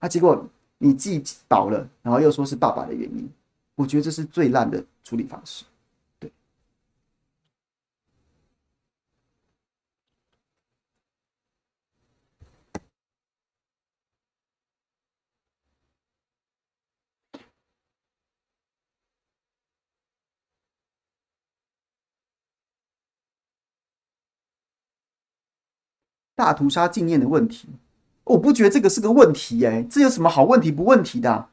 [0.00, 0.44] 啊，结果
[0.78, 3.30] 你既保了，然后又说是爸爸的原因，
[3.76, 5.64] 我觉得这是最烂的处理方式。
[26.36, 27.68] 大屠杀纪念的问题，
[28.24, 31.46] 我不觉得这个是个问题哎、这有什么好问题不问题的、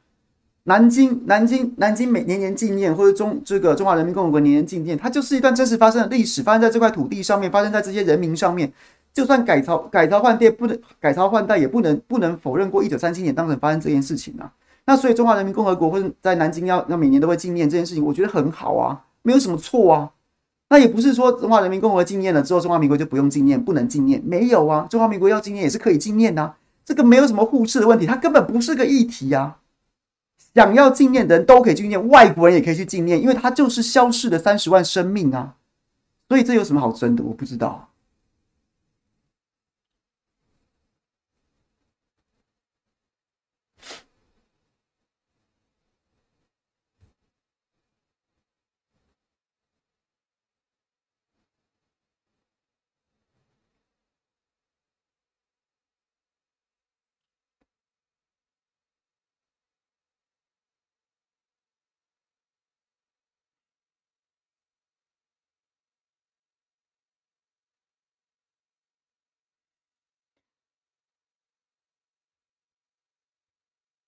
[0.64, 8.72] 南京，南京，南京每年年纪念或者中这个中华人民共和国年年纪念，它就是一段真实发生的历史，发生在这块土地上面，发生在这些人民上面。
[9.14, 14.50] 就算改朝改朝换代，不能改朝换代，也不能不能否认过一九三七年当时发生这件事情啊。
[14.86, 20.10] 那所以中华人民共和国或者在南京要要每年都会纪念这件事情，我觉得很好啊，没有什么错啊。
[20.72, 24.22] 那也不是说中华人民共和国禁念了之后，中华民国就不用禁念，不能禁念。
[24.24, 29.58] 没有啊，中华民国要禁念也是可以禁念的，这个没有什么互斥的问题，它根本不是个议题啊。
[30.54, 35.56] 想要纪念的人都可以纪念，外国人也可以去纪念，因为它就是消逝的三十万生命啊。
[36.26, 37.22] 所以这有什么好争的？
[37.22, 37.90] 我不知道。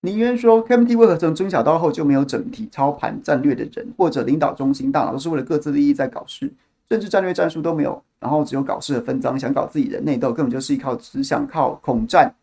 [0.05, 6.53] 宁愿说 KMT 为何从中小到后就没有整体操盘战略的人，或者领导中心大脑都是为了各自利益在搞事，
[6.87, 12.35] 甚至战略战术都没有，然后只有搞事的分赃，想搞自己人内斗，根本就是依靠只想靠恐战，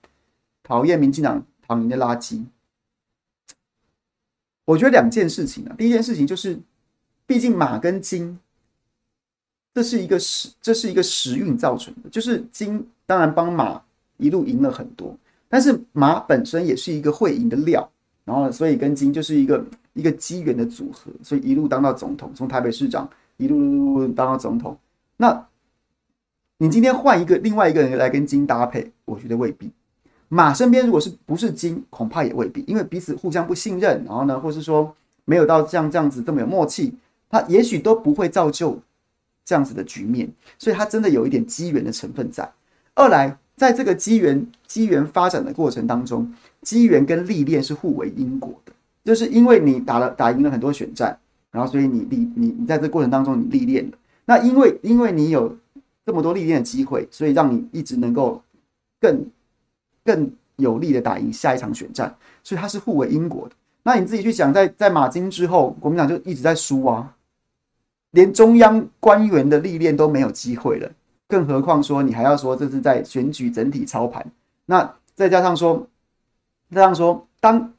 [0.64, 2.44] 讨厌民进党躺赢的垃圾。
[4.64, 6.58] 我觉得两件事情啊，第一件事情就是，
[7.26, 8.38] 毕竟马跟金，
[9.74, 13.82] 这是一个时，这是一个时运造成的，就是金当然帮马
[14.18, 15.16] 一路赢了很多，
[15.52, 17.86] 但是马本身也是一个会赢的料，
[18.24, 19.62] 然后所以跟金就是一个
[19.92, 24.74] 一个机缘的组合，所以一路当到总统，从台北市长一路当到总统。
[25.18, 25.46] 那
[26.56, 29.70] 你今天换一个另外一个人来跟金搭配，我觉得未必。
[30.30, 36.94] 马身边如果是不是金，恐怕也未必，因为彼此互相不信任，然后呢，或是说没有到像这样子这么有默契，
[37.28, 38.80] 他也许都不会造就
[39.44, 42.50] 这样子的局面，所以他真的有一点机缘的成分在。
[42.94, 48.72] 二来，在这个机缘机缘发展的过程当中，机缘跟历练是互为因果的，
[49.04, 51.16] 就是因为你打了打赢了很多选战，
[51.52, 55.56] 然后所以你历你你在这过程当中你历练了，那因为因为你有
[56.04, 58.42] 这么多历练的机会，所以让你一直能够
[59.00, 59.24] 更。
[60.04, 63.54] 更有力的打赢下一场选战，所以它是互为因果的。
[63.84, 67.14] 那你自己去想，在在马金之后，国民党就一直在输啊，
[68.10, 70.90] 连中央官员的历练都没有机会了，
[71.32, 74.22] 更何况说你还要说这是在选举整体操盘，
[74.66, 75.88] 那再加上说，
[76.70, 77.72] 再加上说，当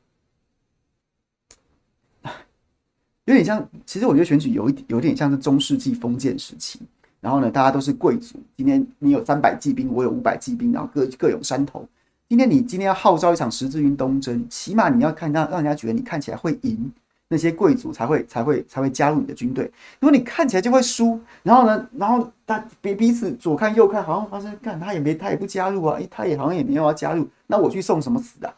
[3.26, 6.80] 有点像，其实我觉得选举有一有点像是中世纪封建时期，
[7.22, 11.88] 然后呢，大家都是贵族，今天你有三百骑兵，我有五百骑兵，然后各各有山头。
[12.28, 16.92] 今天你今天要号召一场十字军东征，起码你要看让让人家觉得你看起来会赢，
[17.30, 19.66] 那些贵族才会才会才会加入你的军队。
[20.00, 28.54] 如果你看起来就会输，然后呢，然后他彼彼此左看右看，好像发生看他也没他也不加入啊，诶，他也好像也没有要加入，那我去送什么死啊？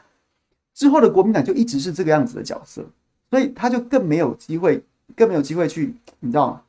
[0.73, 2.85] 之后的国民党就一直是这个样子的角色，
[3.29, 4.83] 所以他就更没有机会，
[5.15, 6.61] 更没有机会去，你知道吗？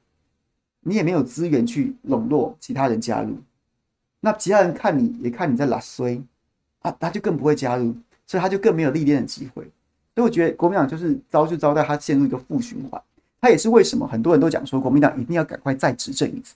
[0.82, 3.36] 你也没有资源去笼络其他人加入，
[4.20, 6.22] 那其他人看你也看你在拉衰。
[6.80, 7.92] 啊他就更不会加入，
[8.28, 9.68] 所以他就更没有历练的机会。
[10.16, 13.00] 所以我觉得国民党就是招就招待他陷入一个负循环。
[13.38, 16.54] 他也是为什么很多人都讲说国民党一定要赶快再执政一次，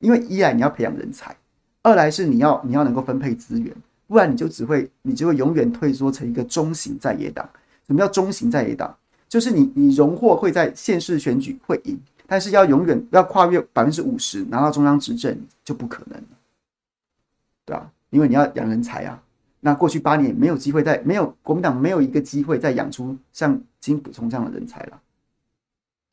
[0.00, 1.34] 因为一来你要培养人才，
[1.82, 3.72] 二来是你要你要能够分配资源，
[4.08, 7.48] 不然你就只会你就会永远退缩成一个中型在野党。
[7.86, 8.94] 什么叫中型在野党？
[9.28, 16.26] 就是你你荣获会在县市选举会赢，但是要永远要跨越百分之五十拿到中央执政就不可能了，
[17.64, 19.22] 对啊，因为你要养人才啊。
[19.60, 25.00] 那过去八年没有机会再没有国民党没有一个机会再养出像金溥聪这样的人才了，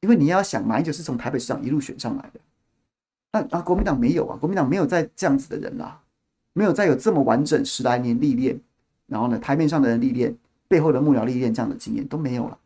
[0.02, 2.40] 因为你要想马英九是从台北市长一路选上来的，
[3.32, 6.02] 那啊国民党没有啊，国民党没有再这样子的人啦，
[6.54, 8.60] 没有再有这么完整十来年历练，
[9.08, 10.36] 然后呢台面上的人历练，
[10.68, 12.58] 背后的幕僚历练这样的经验都没有了。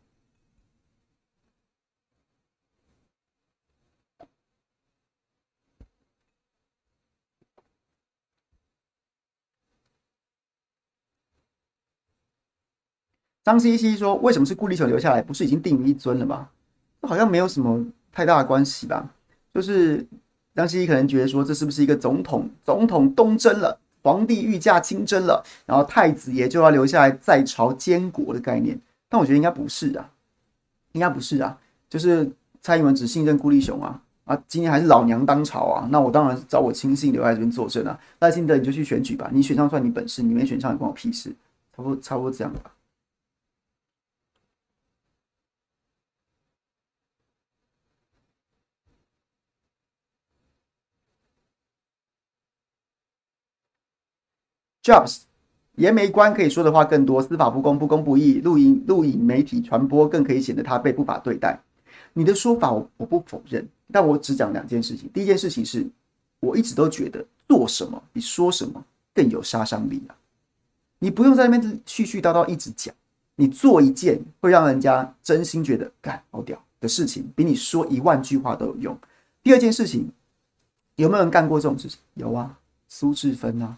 [13.50, 15.24] 张西西说：“为什么是顾立雄留下来？
[15.24, 16.48] 不是已经定于一尊了吗？
[17.02, 19.10] 好像没有什么太大的关系吧。
[19.52, 20.06] 就是
[20.54, 28.80] 张西西可能觉得说，这是不是一个总统总统东征了，皇帝御驾亲征了，然后太子爷就要留下来在朝监国的概念？
[29.10, 30.12] 但我觉得应该不是啊，
[30.92, 31.58] 应该不是啊。
[31.90, 32.32] 就是
[32.62, 38.00] 蔡英文只信任顾立雄啊啊，今天还是老娘当朝啊，那我当然是找我亲信留在这边作证啊。
[38.20, 41.32] 赖清德你就去选举吧，你选上算你本事，你没选上也关我屁事，
[41.76, 42.72] 差不多差不多这样吧。”
[54.84, 55.22] Jobs
[55.76, 61.60] 严没关可以说的话更多，司法不公、不公不义，录影录影媒体传播更可以显得他被不法对待。
[62.14, 65.10] 你的说法我我不否认，但我只讲两件事情。
[65.14, 65.88] 第一件事情是，
[66.40, 70.16] 我一直都觉得做什么比说什么更有杀伤力啊！
[71.00, 72.94] 你不用在那边絮絮叨叨一直讲，
[73.36, 78.98] 你做一件会让人家真心觉得干好屌的事情，比你说一万句话都有用。
[79.44, 80.12] 第二件事情，
[80.96, 82.00] 有没有人干过这种事情？
[82.16, 82.58] 有啊，
[82.90, 83.78] 苏志芬啊。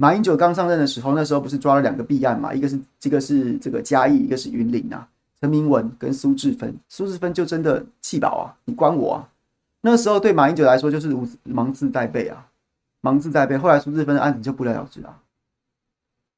[0.00, 2.54] 马英九刚上任的时候，那时候不是抓了两个弊案嘛？
[2.54, 5.06] 一个是这个是这个嘉义，一个是云林啊。
[5.42, 8.56] 陈明文跟苏志芬，苏志芬就真的气饱啊！
[8.64, 9.28] 你关我啊！
[9.82, 12.48] 那时候对马英九来说就是芒刺在背啊，
[13.02, 13.58] 芒刺在背。
[13.58, 15.20] 后来苏志芬的案子就不了了之啊，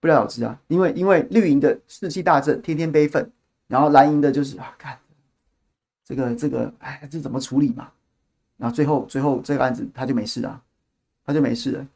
[0.00, 3.30] 不了了之啊，因为因为绿营的士气大振，天天悲愤，
[3.68, 4.98] 然后蓝营的就是啊，看
[6.04, 7.88] 这个这个，哎，这怎么处理嘛？
[8.56, 10.60] 然后最后最后这个案子他就没事了，
[11.24, 11.86] 他就没事了。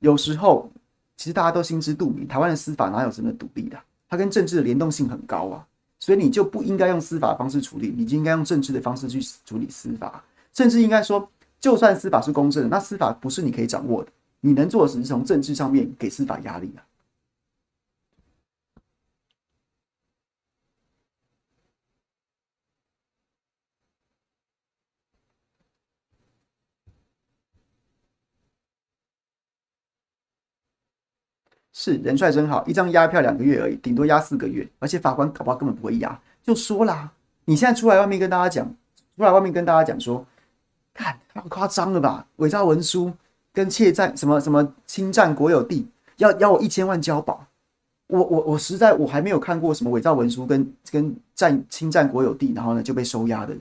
[0.00, 0.70] 有时候。
[1.16, 3.78] 其实大家都心知肚明，台湾的司法哪有真的独立的？
[4.08, 5.66] 它跟政治的联动性很高啊，
[5.98, 14.10] 所以你就不应该用司法方式处理，你就应该用政治的方式去处理司法，甚至应该说，就算司法是公正的，那司法不是你可以掌握的，
[14.40, 16.84] 你能做的只是从政治上面给司法压力啊。
[31.78, 37.12] 是人帅真好，一张押票两个月而已，顶多押四个月，而且法官搞不好根本不会押，就说啦，
[37.44, 38.66] 你现在出来外面跟大家讲，
[39.14, 40.24] 出来外面跟大家讲说，
[40.94, 42.26] 看太夸张了吧？
[42.36, 43.12] 伪造文书
[43.52, 47.46] 跟窃占什么什么侵占国有地，要要我一千万交保，
[48.06, 53.60] 我我我实在我还没有看过什么伪造文书跟跟占侵占国有地，然后呢就被收押的人，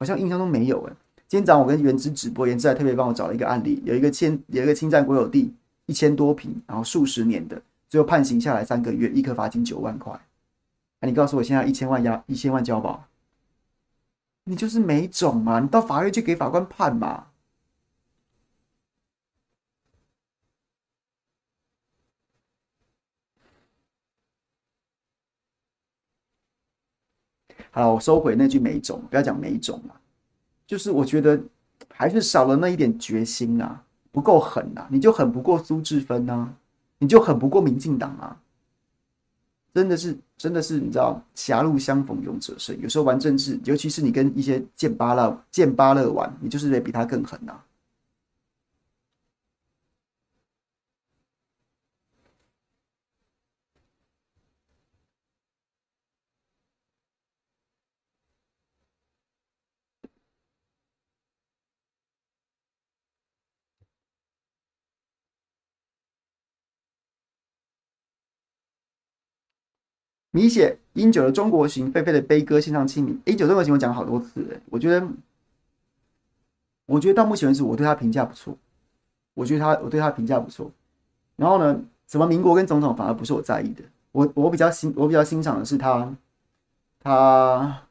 [0.00, 0.92] 好像印象中没有哎。
[1.28, 5.50] 今天早上我跟原之直播，原之还特别帮我找了一个案例，有一个侵有一个侵占国有地。
[5.86, 10.18] 一千多平，然后数十年的，最后判刑下来三个月，一颗罚金九万块。
[11.00, 13.06] 你告诉我，现在一千万押一千万交保，
[14.44, 15.60] 你就是没种嘛？
[15.60, 17.26] 你到法院去给法官判嘛？
[27.70, 30.00] 好了，我收回那句没种，不要讲没种了，
[30.66, 31.38] 就是我觉得
[31.90, 33.83] 还是少了那一点决心啊。
[34.14, 36.48] 不够狠呐、啊，你就狠不过苏治芬呐，
[36.98, 38.36] 你就狠不过民进党啊！
[39.74, 42.80] 真的是，真的是，你知道，狭路相逢勇者胜。
[42.80, 47.64] 有时候玩政治，尤其是你跟一些剑巴勒、剑巴勒玩，你就是得比他更狠呐、啊。
[70.34, 73.16] 米写英九的中国行，狒狒的悲歌献上清明。
[73.24, 75.06] 英九中国行我讲好多次，我觉得，
[76.86, 78.58] 我觉得到目前为止我对他评价不错，
[79.34, 80.68] 我觉得他我对他评价不错。
[81.36, 86.12] 然后呢，什么民国跟总统反而不是我在意的，我我比较欣我比较欣赏的是他，
[86.98, 87.82] 他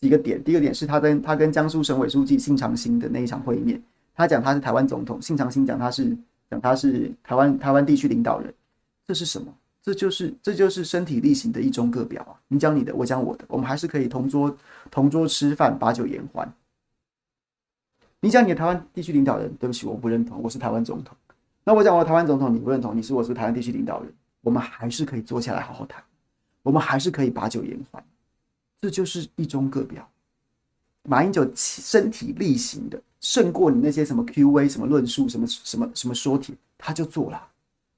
[0.00, 0.40] 几个点。
[0.44, 3.82] 第一个点是他跟他跟江苏省委书记信长兴的那一场会面，
[4.14, 6.16] 他讲他是台湾总统，信长兴讲他是
[6.48, 8.54] 讲他是台湾台湾地区领导人，
[9.08, 9.52] 这是什么？
[9.82, 12.36] 这就是这就是身体力行的一中各表啊！
[12.48, 14.54] 你讲你的，我讲我的，我们还是可以同桌
[14.90, 16.52] 同桌吃饭，把酒言欢。
[18.20, 21.16] 你讲你的台湾地区领导人，对不起，我不认同，我是台湾总统。
[21.64, 24.12] 那我讲我的台湾总统，你不认同，你是我是台湾地区领导人，
[24.42, 26.02] 我们还是可以坐下来好好谈，
[26.62, 28.04] 我们还是可以把酒言欢。
[28.78, 30.06] 这就是一中各表。
[31.04, 37.49] 马英九身体力行的胜过你那些什么 Q&A 什么论述什么什么什么说帖，他就做了。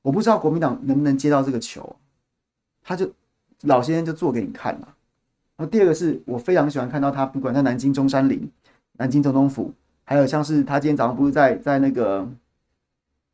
[0.02, 1.96] 我不知道国民党能不能接到这个球，
[2.82, 3.10] 他就
[3.62, 4.88] 老先生就做给你看了。
[5.56, 8.50] 然后第二个是我非常喜欢看到他，不管在南京中山陵、
[8.98, 9.72] 南京总统府，
[10.04, 12.28] 还有像是他今天早上不是在在那个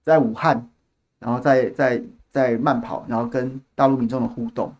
[0.03, 0.69] 在武汉，
[1.19, 4.71] 然后在在在慢跑，然后跟大陆民众的互动，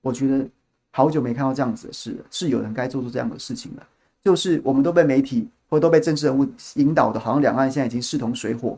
[0.00, 0.44] 我觉得
[0.90, 3.86] 好久没看到这样子的事了，是有人该做出这样的事情了。
[4.22, 6.44] 就是我们都被媒体或都被政治人物
[6.74, 8.76] 引导的，好像两岸现在已经势同水火。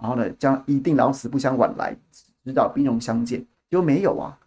[0.00, 1.96] 然后呢，将一定老死不相往来，
[2.44, 3.40] 直到兵戎相见。
[3.70, 4.38] 结果没有啊，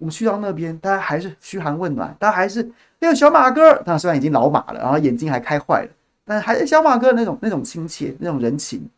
[0.00, 3.74] 我们去到那边，大家还是嘘寒问暖，大家还是那个小马哥。
[3.84, 5.90] 他虽然已经老马了，然后眼睛还开坏了，
[6.24, 8.88] 但还是小马哥那种那种亲切，那种人情。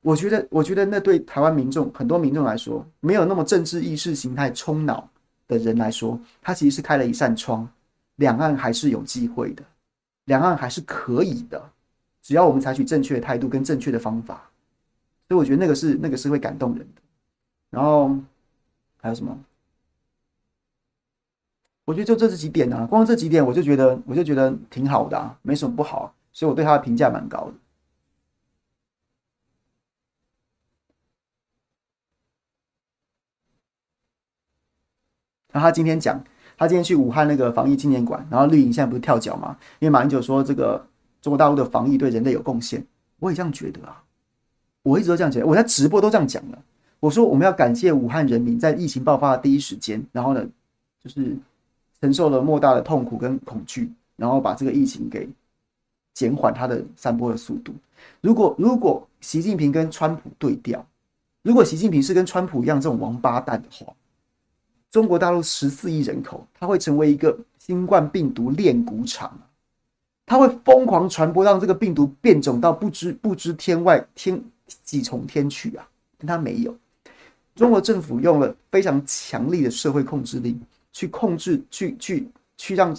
[0.00, 5.08] 我觉得，我觉得那对台湾民众很多民众来说，没有那么政治意识形态冲脑
[5.48, 7.68] 的人来说，他其实是开了一扇窗，
[8.16, 9.62] 两岸还是有机会的，
[10.26, 11.60] 两岸还是可以的，
[12.22, 14.47] 只要我们采取正确的态度跟正确的方法。
[15.28, 17.02] 所以我觉得那个是那个是会感动人的，
[17.70, 18.16] 然后
[18.96, 19.38] 还有什么？
[21.84, 27.54] 我觉得就这几点啊，光这几点我就觉得我就觉得挺好的啊，没什么不好，所以我对他的评价蛮高的。
[35.50, 36.22] 然后他今天讲，
[36.56, 39.58] 他今天去武汉那个防疫纪念馆，然后绿营现在不是跳脚吗？
[39.78, 40.86] 因为马英九说这个
[41.22, 42.86] 中国大陆的防疫对人类有贡献，
[43.18, 44.04] 我也这样觉得啊。
[44.88, 46.58] 我一直都这样讲，我在直播都这样讲了。
[47.00, 50.44] 我说我们要感谢武汉人民在疫情爆发的第一时间，然后呢，
[51.04, 51.36] 就是
[52.00, 55.28] 承受了莫大的痛苦跟恐惧，然后把这个疫情给
[56.14, 57.72] 减缓它的散播的速度。
[58.20, 60.84] 如果如果习近平跟川普对调，
[61.42, 63.92] 如果习近平是跟川普一样这种王八蛋的话，
[64.90, 69.38] 中国大陆十四亿人口，它会成为一个新冠病毒炼蛊场，
[70.26, 74.42] 它会疯狂传播，让这个病毒变种到不知不知天外天。
[74.82, 75.88] 几重天去啊？
[76.18, 76.76] 但他没有。
[77.54, 80.56] 中国政府用了非常强力的社会控制力
[80.92, 82.96] 去控制，去去去让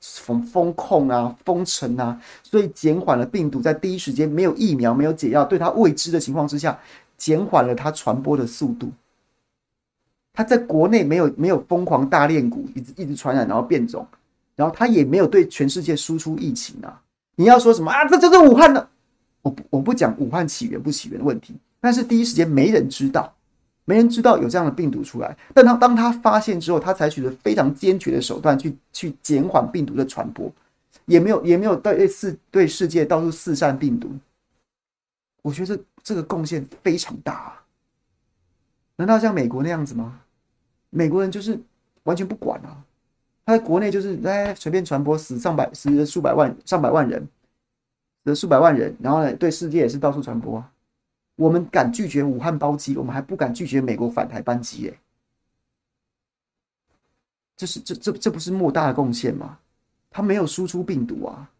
[0.00, 6.78] 封封控啊、封城啊，所以减缓了病毒在第一时间没有疫苗、没有解药、对它未知的情况之下，
[7.16, 8.90] 减缓了它传播的速度。
[10.32, 14.06] 它在国内没有没有疯狂大链股，一直一直传染，然后变种，
[14.54, 17.02] 然后它也没有对全世界输出疫情啊。
[17.34, 18.06] 你要说什么啊？
[18.06, 18.88] 这就是武汉的。
[19.48, 23.34] 我不我不讲武汉起源不起源的问题，但是第一时间没人知道，
[23.86, 25.34] 没人知道有这样的病毒出来。
[25.54, 30.52] 但他当他发现之后，他采取了非常坚决的手段去去减缓病毒的传播，
[31.06, 34.10] 也没有也没有对世对世界到处四散病毒。
[35.40, 37.64] 我觉得这这个贡献非常大啊。
[38.96, 40.20] 难道像美国那样子吗？
[40.90, 41.58] 美国人就是
[42.02, 42.76] 完全不管啊，
[43.46, 47.26] 他在国内就是哎随便传播，死上百死数百万上百万人。
[48.24, 50.72] 的数百万人，然后呢，对世界也是到处传播啊。
[51.36, 54.98] 我们敢拒绝武汉包机，我们还不敢拒绝美国返台班机耶。
[57.56, 59.58] 这是这这这不是莫大的贡献吗？
[60.10, 61.50] 他没有输出病毒啊，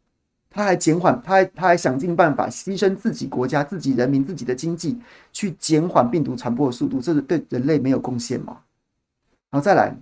[0.48, 4.98] 他还减缓，他还他还想尽办法牺牲自己国家、自己人民、自己的经济，
[5.32, 7.00] 去减缓病毒传播的速度。
[7.00, 8.62] 这是对人类没有贡献吗？
[9.50, 9.96] 然后再来，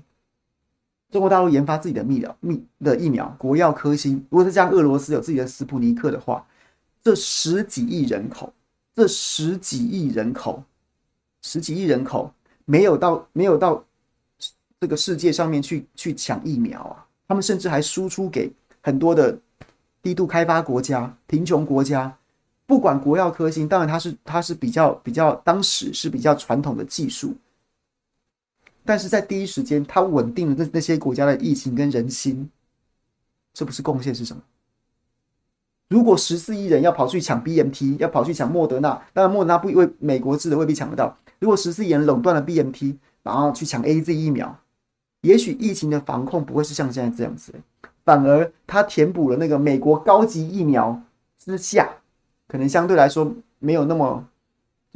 [1.11, 4.25] 中国大陆研发自己的疫苗，疫的疫苗，国药科兴。
[4.31, 6.45] 如果是像俄罗斯有自己的斯普尼克的话。
[7.07, 8.53] 这十几亿人口，
[8.93, 10.61] 这十几亿人口，
[11.41, 12.35] 十几亿人口
[12.65, 13.81] 没有到没有到
[14.81, 17.07] 这个世界上面去去抢疫苗啊！
[17.29, 18.53] 他们甚至还输出给
[18.83, 19.39] 很多的
[20.03, 22.13] 低度开发国家、贫穷国家。
[22.67, 27.33] 不管国药科兴，当然它是它是比较比较当时是比较传统的技术，
[28.87, 32.49] 但是在第一时间，它稳定了那那些国家的疫情跟人心，
[33.53, 34.43] 这不是贡献是什么？
[35.89, 41.17] 如果十四亿人要跑去抢 BNT，要跑去抢莫德纳，当然莫德纳不为美国制的未必抢得到。
[41.39, 44.59] 如果十四亿人垄断了 BNT，然后去抢 AZ 疫苗，
[45.21, 47.53] 也许疫情的防控不会是像现在这样子，
[48.05, 51.03] 反而它填补了那个美国高级疫苗
[51.39, 51.89] 之下，
[52.49, 54.27] 可能相对来说没有那么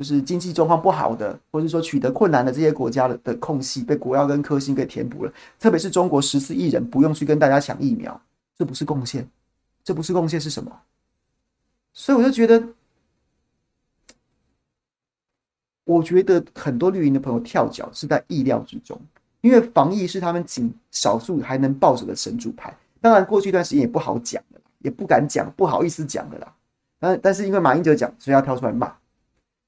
[0.01, 5.33] 就是经济状况不好的，或者说取得困难的这些国家的的空隙，被国药跟科兴给填补了。
[5.59, 8.19] 特别是中国十四亿人不用去跟大家抢疫苗，
[8.57, 9.29] 这不是贡献。
[9.85, 10.73] 这不是贡献是什么？
[11.93, 12.67] 所以我就觉得，
[15.85, 18.99] 我觉得很多绿营的朋友跳脚是在意料之中，
[19.43, 22.75] 因为防疫是他们仅少数还能抱着的神主牌。
[23.03, 26.55] 当然，过去一段时间也不好讲的，也不敢讲，不好意思讲的啦。
[26.99, 28.95] 但但是因为马英九讲，所以要跳出来骂，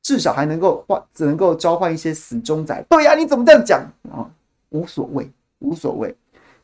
[0.03, 2.84] 至少还能够换，只能够召唤一些死忠仔。
[2.90, 3.80] 对呀，你怎么这样讲
[4.11, 4.28] 啊？
[4.70, 5.30] 无所谓，
[5.61, 6.14] 无所谓。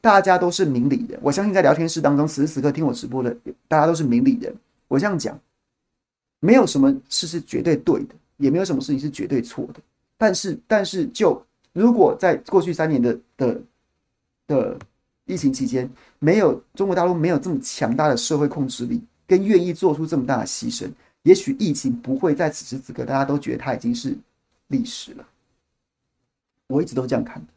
[0.01, 3.37] 大家都是明理人，我相信在聊天室当中，此时此刻听我直播的，
[3.67, 4.55] 大家都是明理人。
[4.87, 5.39] 我这样讲，
[6.41, 9.81] 没有什么事是绝对对的，也没有什么事情是绝对错的。
[10.17, 11.41] 但是，但是就
[11.73, 13.61] 如果在过去三年的的
[14.47, 14.79] 的
[15.27, 20.89] 疫情期间，没有中国大陆没有这么强大的社会控制力，跟愿意做出这么大的牺牲，
[21.29, 24.17] 也许疫情不会在此时此刻大家都觉得它已经是
[24.69, 25.29] 历史了。
[26.69, 27.53] 我一直都这样看的。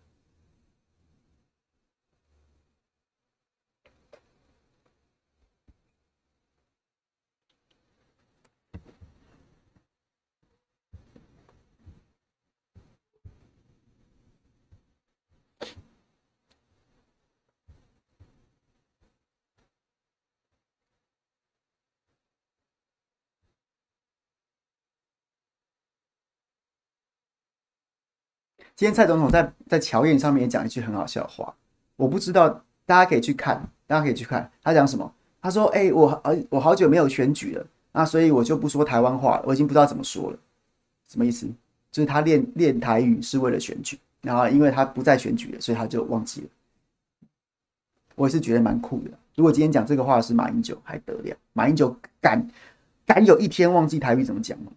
[28.75, 31.53] 今天蔡总统在在乔宴上面也讲一句很好笑的话，
[31.95, 32.49] 我不知道
[32.85, 35.13] 大家可以去看，大家可以去看他讲什么。
[35.41, 40.37] 他说：“哎、我呃我好久没有选举了，那所以我就不说台湾话了，我已经不知道怎么说了。
[41.07, 41.47] 什么意思？
[41.91, 46.47] 就是他练练台语是为了选举，然后因为他不再选举了，所以他就忘记了。
[48.15, 49.11] 我也是觉得蛮酷的。
[49.35, 51.35] 如果今天讲这个话是马英九，还得了？
[51.53, 52.47] 马英九敢
[53.05, 54.71] 敢有一天忘记台语怎么讲吗？”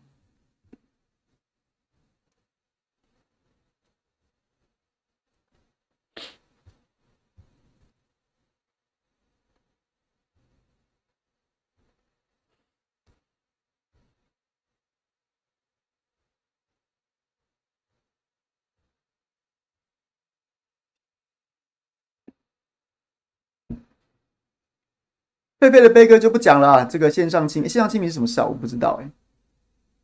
[25.64, 28.44] 贝贝的悲歌就不讲了、这个线上清线上清明是什么事啊？
[28.46, 29.10] 我不知道哎、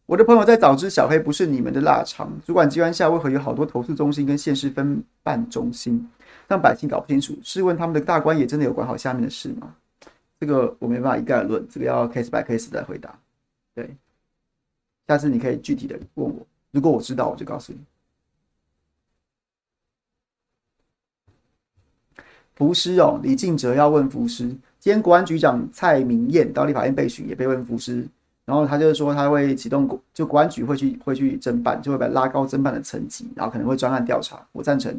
[0.06, 6.08] 我的朋友在早知小黑不是你们的腊肠，主管机关下为何有好多投诉中心跟县市分办中心，
[6.48, 7.36] 让百姓搞不清楚？
[7.42, 9.74] 试问他们的大官也真的有管好下面的事吗？
[10.40, 13.18] 这个我没办法一概而论，这个要 case by case 再回答。
[13.74, 13.94] 对，
[15.08, 17.78] 下次你可以具体的问我，如果我知道我就告诉你。
[22.54, 24.56] 福师哦，李静哲要问福师。
[24.80, 28.02] 今天国安局长蔡明彦到立法院被询，也被问福斯。
[28.46, 34.44] 然后他就是说他会启动国，就国安局会去会去侦办，就会把拉高侦办的层级，然后可能会专案调查。
[34.52, 34.92] 我赞成，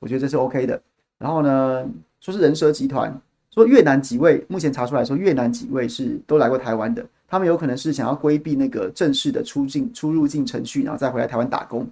[0.00, 0.78] 我觉得这是 OK 的。
[1.16, 1.88] 然后呢，
[2.20, 3.16] 说是人蛇集团，
[3.52, 11.88] 说越南几位目前查出来说越南几位是都来过台湾的，他们有可能是想要规避那个正式的出境出入境程序，然后再回来台湾打工。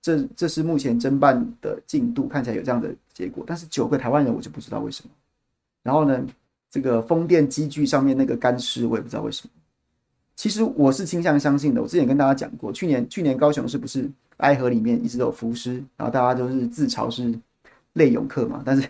[0.00, 3.44] 这这是目前侦办的进度，看起来有这样的结果。
[3.46, 5.10] 但是九个台湾人，我就不知道为什么。
[5.82, 6.20] 然后呢，
[6.70, 9.50] 这个风电机具上面那个干尸，我也不知道为什么。
[10.36, 11.82] 其实我是倾向相信的。
[11.82, 17.32] 我之前跟大家讲过，去年去年高雄是不是爱河里面一直都有浮尸，然后大家都是自嘲是
[17.94, 18.62] 泪泳客嘛？
[18.64, 18.88] 但是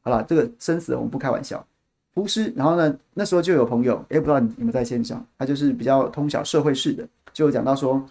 [0.00, 1.66] 好了，这个生死我们不开玩笑。
[2.14, 8.02] 浮尸，然后呢，那时候就有朋友，也不知道你有没有在线上，他就是比较通晓社会事的，就有讲到说。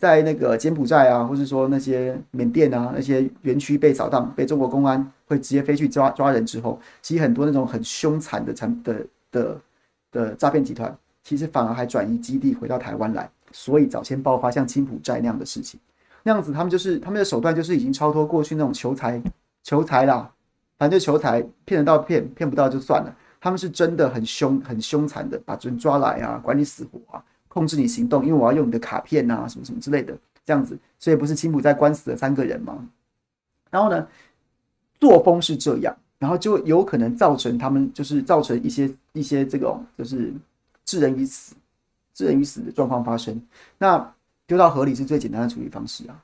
[0.00, 9.60] 在那个柬埔寨啊，或是说那些缅甸啊，那些园区被扫荡，被中国公安会直接飞去抓抓人之后，其实很多那种很凶残的产的的
[10.10, 15.78] 的诈骗集团，其实反而还转移基地回到台湾来，所以早先爆发像柬埔寨那样的事情，
[16.22, 19.22] 那样子他们就是他们的手段就是已经超脱过去那种求财
[19.62, 20.32] 求财啦，
[20.78, 27.22] 反正就求财，骗得到骗，骗不到就算了，他们是真的很凶很凶残的，把人抓来啊，管你死活啊。
[27.52, 32.88] 控制你行动，因为我要用你的卡片啊，什么什么之类的，这样子，所以不是柬埔寨关死了三个人吗？
[33.70, 34.06] 然后呢，
[35.00, 40.32] 作风是这样，然后就有可能造成他们就是造成一些一些这种就是
[40.84, 41.56] 致人于死、
[42.14, 43.42] 致人于死的状况发生。
[43.78, 44.14] 那
[44.46, 46.22] 丢到河里是最简单的处理方式啊，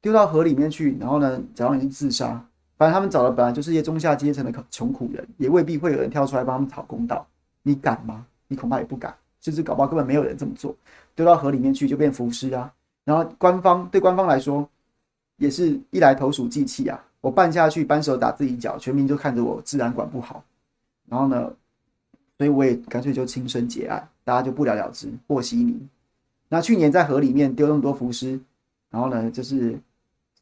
[0.00, 2.44] 丢到河里面去，然后呢，假如你是自杀，
[2.76, 7.26] 反正他们找的本来就是一些中下阶层的穷苦人，也未必会有人跳出来帮他们讨公道。
[7.62, 8.26] 你敢吗？
[8.48, 9.14] 你恐怕也不敢。
[9.42, 10.74] 甚至搞不好根本没有人这么做，
[11.14, 12.72] 丢到河里面去就变浮尸啊！
[13.04, 14.66] 然后官方对官方来说，
[15.36, 17.04] 也是一来投鼠忌器啊！
[17.20, 20.44] 我办下去，扳手打自己脚，全民就看着我，自然管不好。
[21.08, 21.52] 然后呢，
[22.38, 25.88] 所以我也干脆就轻生结案，大家就不了了之，和稀泥。
[26.48, 28.38] 那去年在河里面丢那么多浮尸，
[28.90, 29.76] 然后呢，就是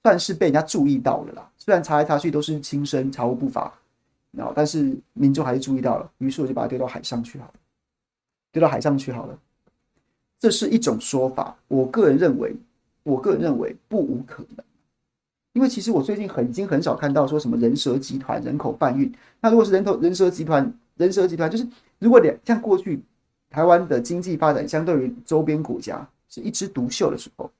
[0.03, 1.51] 算是被人家注意到了啦。
[1.57, 3.73] 虽然查来查去都是轻生，查无不法，
[4.33, 7.51] 然后但是民众还是注意到了，于是我就把它丢到海上去了。
[8.53, 9.39] 丢到海上去好了，
[10.39, 11.57] 这是一种说法。
[11.69, 12.55] 我个人认为，
[13.03, 14.65] 我个人认为不无可能，
[15.53, 19.13] 因为其实我最近很已经很少看到说什么人蛇集团人口贩运。
[19.41, 21.67] 那如果是人头人蛇集团，人蛇集团就是
[21.99, 23.01] 如果两像过去
[23.51, 27.51] 台湾的经济发展相对于周边国家是一枝独秀的时候，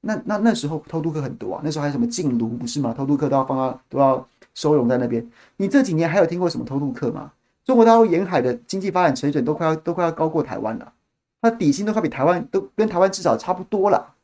[0.00, 2.92] 那那那时候偷渡客很多啊，那时候还有什么禁卢不是吗？
[2.92, 5.26] 偷渡客都要放到都要收容在那边。
[5.56, 7.32] 你这几年还有听过什么偷渡客吗？
[7.64, 10.92] 中国大陆沿海的经济发展水准都快要都快要高过台湾了，
[11.40, 14.14] 那底薪都快比台湾都跟台湾至少差不多了，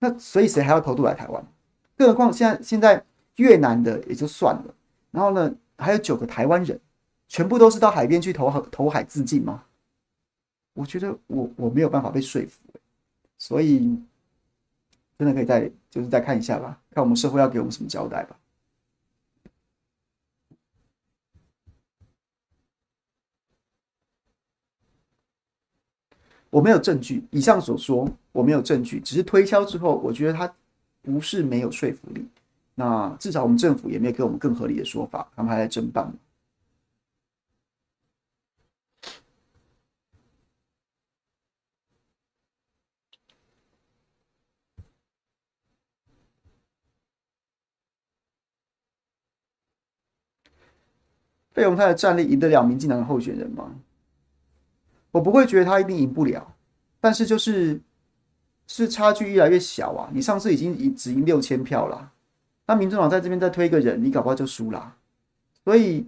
[0.00, 1.44] 那所以谁还要偷渡来台湾？
[1.96, 3.04] 更何况现在现在
[3.36, 4.74] 越南的也就算了，
[5.10, 6.78] 然后呢还有九个台湾人，
[7.28, 9.64] 全部都是到海边去投投海自尽吗？
[10.74, 12.60] 我觉得我我没有办法被说服，
[13.36, 13.98] 所以
[15.18, 18.36] 真的可以再就是再看一下吧，看我们社会要给我们什么交代吧。
[26.50, 30.52] 我没有证据，以上所说我没有证据，只是推敲之后，我觉得他
[31.00, 32.26] 不是没有说服力。
[32.74, 36.12] 那至少我们政府也没有给我们更合理的说法，他们还在侦办。
[51.52, 53.74] 费鸿泰的战力赢得了民进党的候选人吗？
[55.12, 56.54] 我不会觉得他一定赢不了，
[57.00, 57.80] 但是就是
[58.66, 60.10] 是差距越来越小啊！
[60.12, 62.12] 你上次已经赢只赢六千票了，
[62.66, 64.96] 那民众党在这边再推一个人，你搞不好就输了。
[65.64, 66.06] 所以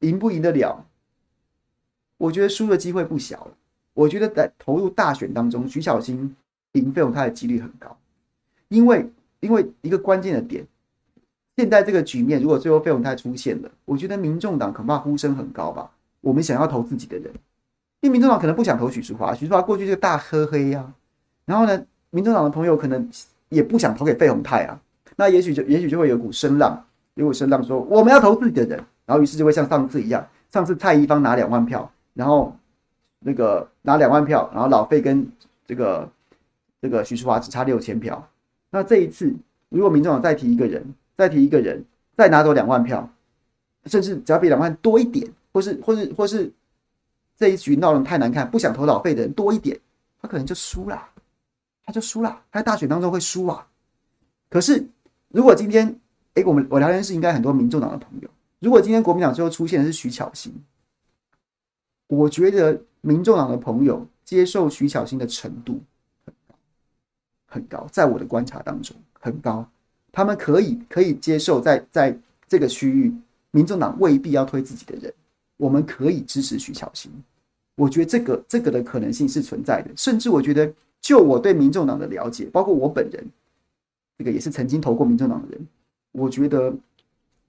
[0.00, 0.86] 赢不赢得了？
[2.16, 3.48] 我觉得输的机会不小。
[3.92, 6.34] 我觉得在投入大选当中，徐小新
[6.72, 7.94] 赢费鸿泰的几率很高，
[8.68, 10.66] 因为因为一个关键的点，
[11.56, 15.90] 现在这个局面，如果最后费用泰出现了，我觉得民众党恐怕呼声很高吧。
[16.20, 17.30] 我们想要投自己的人。
[18.00, 20.90] 因为民众党可能不想投许淑华，许淑华过去就大黑黑呀。
[21.44, 23.06] 然后呢，民众党的朋友可能
[23.50, 24.80] 也不想投给费鸿泰啊。
[25.16, 26.82] 那也许就也许就会有股声浪，
[27.14, 28.82] 有股声浪说我们要投自己的人。
[29.04, 32.56] 然后于是就会像上次一样，上次蔡宜芳拿两万票，然后
[33.18, 35.30] 那个拿两万票，然后老费跟
[35.66, 36.08] 这个
[36.80, 38.26] 这个许淑华只差六千票。
[38.70, 39.34] 那这一次，
[39.68, 40.82] 如果民众党再提一个人，
[41.18, 41.84] 再提一个人，
[42.16, 43.10] 再拿走两万票，
[43.84, 46.50] 甚至只要比两万多一点，或是或是或是。
[47.40, 49.80] 这一局闹得太难看，不想投老费的人多一点，
[50.20, 51.08] 他可能就输了，
[51.82, 53.66] 他就输了，他在大选当中会输啊。
[54.50, 54.86] 可是
[55.28, 55.98] 如果今天，
[56.34, 58.28] 哎，我们我聊天室应该很多民众党的朋友，
[58.58, 60.52] 如果今天国民党最后出现的是徐巧芯，
[62.08, 65.80] 我觉得民众党的朋友接受徐巧芯的程度
[66.26, 66.54] 很高，
[67.46, 69.66] 很高，在我的观察当中很高，
[70.12, 72.14] 他们可以可以接受在在
[72.46, 73.10] 这个区域，
[73.50, 75.10] 民众党未必要推自己的人，
[75.56, 77.10] 我们可以支持徐巧芯。
[77.80, 80.70] 我觉得这个这个的可能性是存在的，甚至我觉得，
[81.00, 83.24] 就我对民众党的了解，包括我本人，
[84.18, 85.66] 这个也是曾经投过民众党的人，
[86.12, 86.74] 我觉得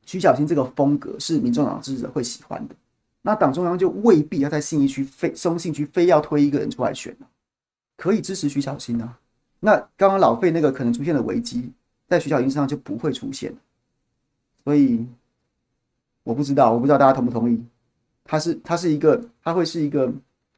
[0.05, 2.75] 徐小新这个风格是民众党支持者会喜欢的。
[3.23, 7.13] 那党中央就未必要在信义区非松信区非要推一个人出来选，
[7.97, 9.19] 可以支持徐巧芯啊。
[9.59, 11.69] 那刚刚老费那个可能出现的危机，
[12.07, 13.53] 在徐小新身上就不会出现。
[14.63, 15.05] 所以
[16.23, 17.61] 我不知道，我不知道大家同不同意。
[18.32, 20.09] 它是它是一个，它会是一个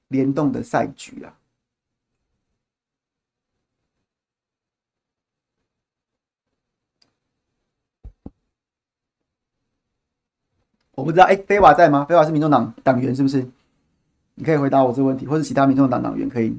[0.09, 1.34] 联动的赛局啊！
[10.91, 12.05] 我不知道，哎，飞瓦在吗？
[12.05, 13.43] 飞瓦是民众党党员是不是？
[14.36, 16.55] 你可以回答我这个问题，或者其他民众党党员可以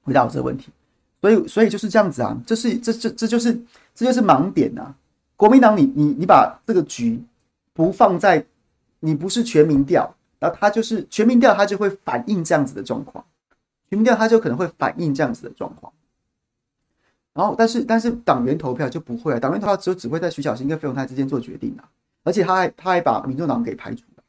[0.00, 0.72] 回答我这个问题。
[1.20, 3.52] 所以，所以就是这样子啊，这是这这这就是
[3.94, 4.96] 这就是盲点啊！
[5.36, 7.22] 国民党，你你你把这个局
[7.74, 8.46] 不放在。
[9.04, 13.22] 你不是全民调，然后他就是全民调，他就会反映这样子的状况。
[13.90, 15.92] 全民调他就可能会反映这样子的状况。
[17.34, 21.84] 然后，但是但是党员投票就不会啊，党员投票只有只会在徐小新跟费鸿泰之间做决定啊，
[22.22, 24.24] 而且他还他还把民众党给排除了，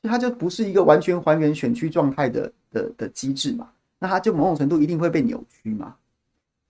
[0.00, 3.68] 所以他就不是一个完全还原选区状态的的的机制嘛。
[3.98, 5.96] 那他就某种程度一定会被扭曲嘛，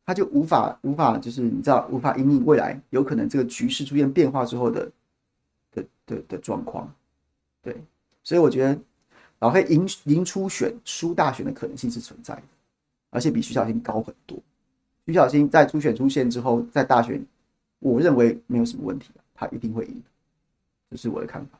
[0.06, 4.90] 他就无法无法就是你知道无法因应未来有可能这个局势出现变化之后的。
[6.06, 6.92] 的的状况，
[7.62, 7.76] 对，
[8.22, 8.78] 所以我觉得
[9.40, 12.42] 老黑赢赢初选输大选的可能性是存在的，
[13.10, 14.38] 而且比徐小新高很多。
[15.06, 17.24] 徐小新在初选出现之后，在大选，
[17.78, 20.02] 我认为没有什么问题，他一定会赢，
[20.90, 21.58] 这是我的看法。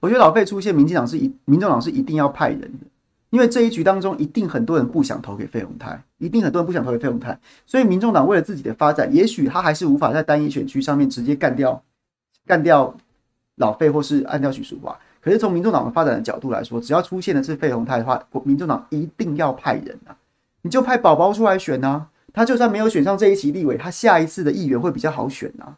[0.00, 2.86] 我觉得老费出现，民进党是一，民众党是一定要派人的，
[3.28, 11.82] 因为这一局当中一定很多人不想投给费鸿泰，一定很多人不想投给费鸿泰，所以民众党为了自己的发展，也许他还是无法在单一选区上面直接干掉
[12.46, 12.96] 干掉
[13.56, 14.98] 老费，或是干掉许淑华。
[15.20, 20.16] 可是从民众党的发展的角度来说，只要出现的是费鸿泰的话，民众党一定要派人啊，
[20.62, 25.76] 你就派宝宝出来选啊，他就算没有选上这一席立委，他下一次的议员会比较好选啊，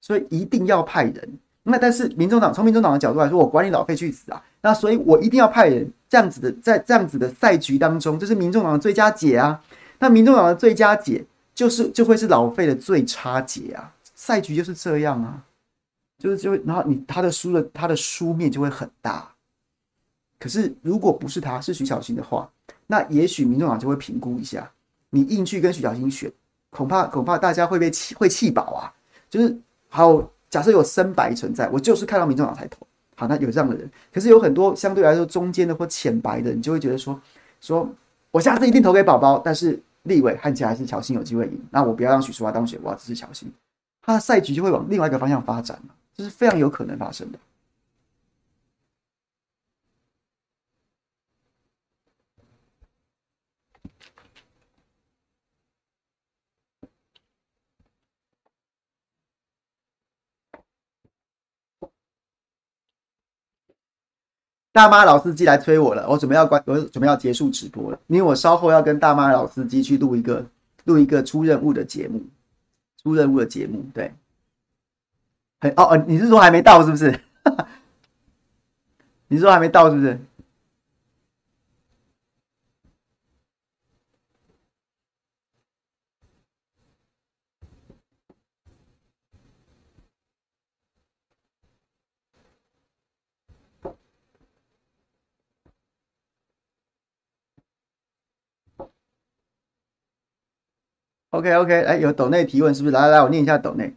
[0.00, 1.38] 所以一定要派人。
[1.62, 4.42] 那但是民众党从民众党的角度来说，我管你老费去死啊！
[4.62, 9.62] 那所以我一定要派人这样子的，在这样子的赛局当中，这是民众党的最佳解啊。
[9.98, 11.22] 那民众党的最佳解
[11.54, 13.92] 就是就会是老费的最差解啊。
[14.14, 15.44] 赛局就是这样啊，
[16.18, 19.30] 就是就然后你他的输的他的输面就会很大。
[20.38, 22.50] 可是如果不是他是徐小新的话，
[22.86, 24.70] 那也许民众党就会评估一下，
[25.10, 26.32] 你硬去跟徐小新选，
[26.70, 28.92] 恐怕恐怕大家会被气会气饱啊。
[29.28, 29.54] 就是
[29.90, 30.26] 好。
[30.50, 32.86] 假设有深白存在，我就是看到民众党才投。
[33.16, 37.20] 好，那有这样的人，可是有很多相对来说中间的或浅白的你，就会觉得说，
[37.60, 37.88] 说
[38.30, 43.52] 我下次一定投给宝宝，但是立委看起来还是乔欣有机会赢，那我不要让许淑华当选，我要支持乔欣，
[44.02, 45.78] 他的赛局就会往另外一个方向发展，
[46.16, 47.38] 这是非常有可能发生的。
[64.72, 70.46] 大妈老司机来催我了，我准备要关，我准备要结束直播了，因为我稍后要跟大妈老司机去录一个
[70.84, 72.22] 录一个出任务的节目，
[73.02, 74.14] 出任务的节目，对，
[75.60, 77.20] 很哦哦，你是说还没到是不是？
[79.26, 80.20] 你是说还没到是不是
[101.40, 102.92] ？OK OK，哎，有斗内提问是不是？
[102.92, 103.96] 来来来，我念一下斗内。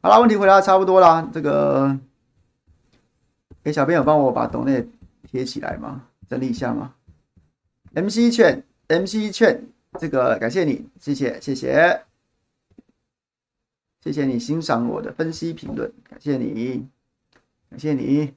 [0.00, 1.30] 好了，问题回答差不多了。
[1.32, 1.98] 这个，
[3.62, 4.88] 给小朋友帮我把斗内
[5.30, 6.06] 贴起来吗？
[6.28, 6.94] 整理一下吗
[7.94, 9.62] ？MC 券，MC 券，
[10.00, 12.02] 这个感谢你，谢谢谢谢。
[14.02, 16.88] 谢谢你欣赏我的分析评论，感谢你，
[17.70, 18.32] 感谢你。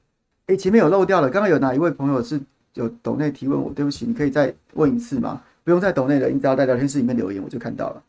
[0.47, 2.39] 哎，前面有漏掉了，刚刚有哪一位朋友是
[2.73, 3.73] 有抖内提问我？
[3.73, 5.41] 对不起，你可以再问一次吗？
[5.65, 8.03] 不用再抖内了，你只要在聊天室里面留言，我就看到了。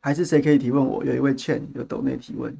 [0.00, 1.04] 还是谁可以提问我？
[1.04, 2.56] 有一位倩有抖内提问。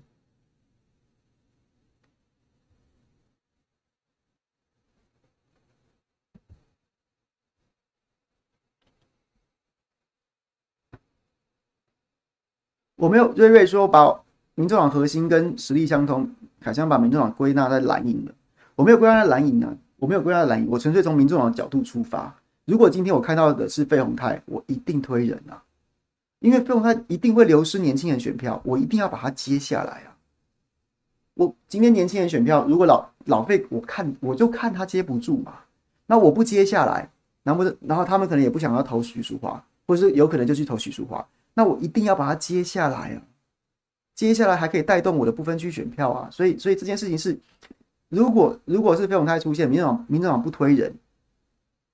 [12.97, 14.23] 我没有瑞瑞说把
[14.57, 18.35] 民众党核心跟实力相通，凯翔把民众党归纳在蓝营了。
[18.75, 22.35] 我没有归纳在蓝营啊，我没有归纳在蓝营，我纯粹从民众党的角度出发。
[22.65, 25.63] 如果今天我看到的是费鸿泰，我一定推人啊，
[26.41, 30.17] 因为费鸿泰一定会流失年轻人选票，我一定要把他接下来啊。
[31.35, 35.53] 我今天年轻人选票，如果老老费，我看我就看他接不住嘛。
[36.07, 37.09] 那我不接下来，
[37.43, 41.25] 然后然后他们可能也不想要投徐淑华，或者是有可能就去投徐淑华。
[41.53, 43.23] 那我一定要把它接下来啊！
[44.15, 46.29] 接下来还可以带动我的部分区选票啊！
[46.31, 47.39] 所以，所以这件事情是，
[48.11, 50.95] 如果如果是费鸿泰出现，民众党民众党不推人，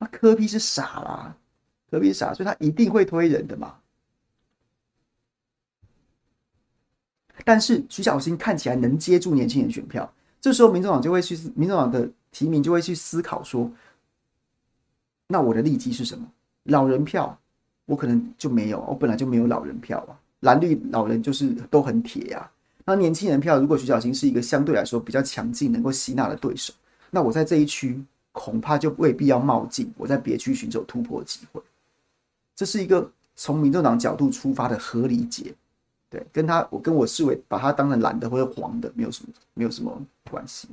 [0.00, 1.36] 那柯 P 是傻啦，
[1.88, 3.76] 柯 P 傻，所以他一定会推人的嘛。
[7.44, 13.70] 但是徐小新看起来能接住年轻人选票，这时候民众党就会去，民众党的提名就会去思考说，
[15.28, 16.26] 那我的利基是什么？
[16.64, 17.38] 老人票。
[17.88, 22.50] 我可能就没有，我本来就没有老人票啊，蓝绿老人就是都很铁呀。
[22.86, 26.72] 那年轻人票，如果徐小新是一个相对来说比较强劲、能够吸纳的对手，
[27.10, 31.60] 那我在这一区恐怕就未必要冒进，我在别区寻求突破机会。
[32.54, 35.52] 这是一个从民众党角度出发的合理解，
[36.08, 40.68] 对，跟他我跟我视为把他当成蓝的或者黄的没有什么没有什么关系。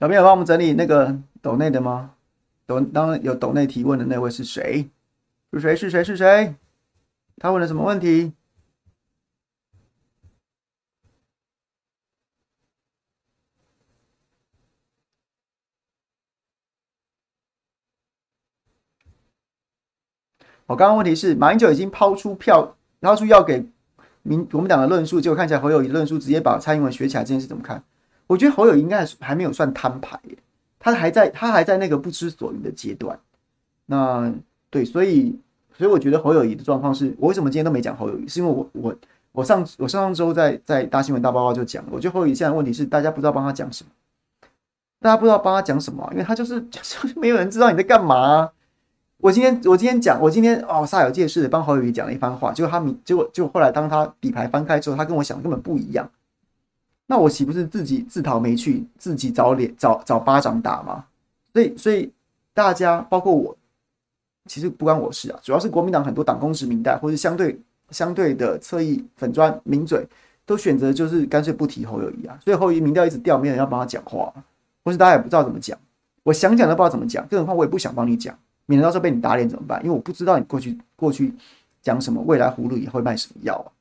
[0.00, 2.14] 小朋友帮我们整理那个抖内的吗？
[2.66, 4.88] 抖当然有抖内提问的那位是谁？
[5.52, 5.74] 是谁？
[5.74, 6.04] 是谁？
[6.04, 6.54] 是谁？
[7.38, 8.32] 他问了什么问题？
[20.66, 23.66] 我刚刚问题是马英九已经抛出票，抛出要给
[24.22, 27.82] 民我们党的论述，结果看起来侯友宜的论述直接把蔡英文学起来，这件事怎么看？
[28.28, 30.36] 我觉得侯友宜应该还没有算摊牌耶，
[30.78, 33.18] 他还在他还在那个不知所云的阶段。
[33.86, 34.32] 那
[34.70, 35.36] 对，所以
[35.76, 38.28] 所以我觉得侯友宜的状况是，我为什么今天都没讲侯友宜？
[38.28, 38.94] 是因为我我
[39.32, 43.90] 我上我上上周在在大新闻大报告就讲，我觉得侯友宜现在问题是大家不知道帮他讲什么，
[45.00, 48.50] 大家不知道帮他讲什么，因为他就是就是 没有人知道你在干嘛。
[49.20, 56.08] 我今天我今天讲我今天哦煞有介事的帮侯友宜讲了一番话，结果他结果结果后来当他底牌翻开之后，他跟我想的根本不一样。
[57.10, 61.06] 那我岂不是自己自讨没趣，自己找脸找找巴掌打吗？
[61.54, 62.12] 所以，所以
[62.52, 63.56] 大家包括我，
[64.44, 65.40] 其实不关我事啊。
[65.42, 67.58] 主要是国民党很多党公职民代，或是相对
[67.90, 70.06] 相对的侧翼粉砖名嘴，
[70.44, 72.38] 都选择就是干脆不提侯友谊啊。
[72.44, 74.30] 所以侯友谊民调一直掉，没人要帮他讲话，
[74.84, 75.78] 或是大家也不知道怎么讲。
[76.24, 79.82] 我想讲都不知道怎么讲，更何况我也不想帮你讲，免得到时候被你打脸怎么办？
[79.82, 81.32] 因为我不知道你过去过去
[81.80, 83.72] 讲什么，未来葫芦也会卖什么药啊。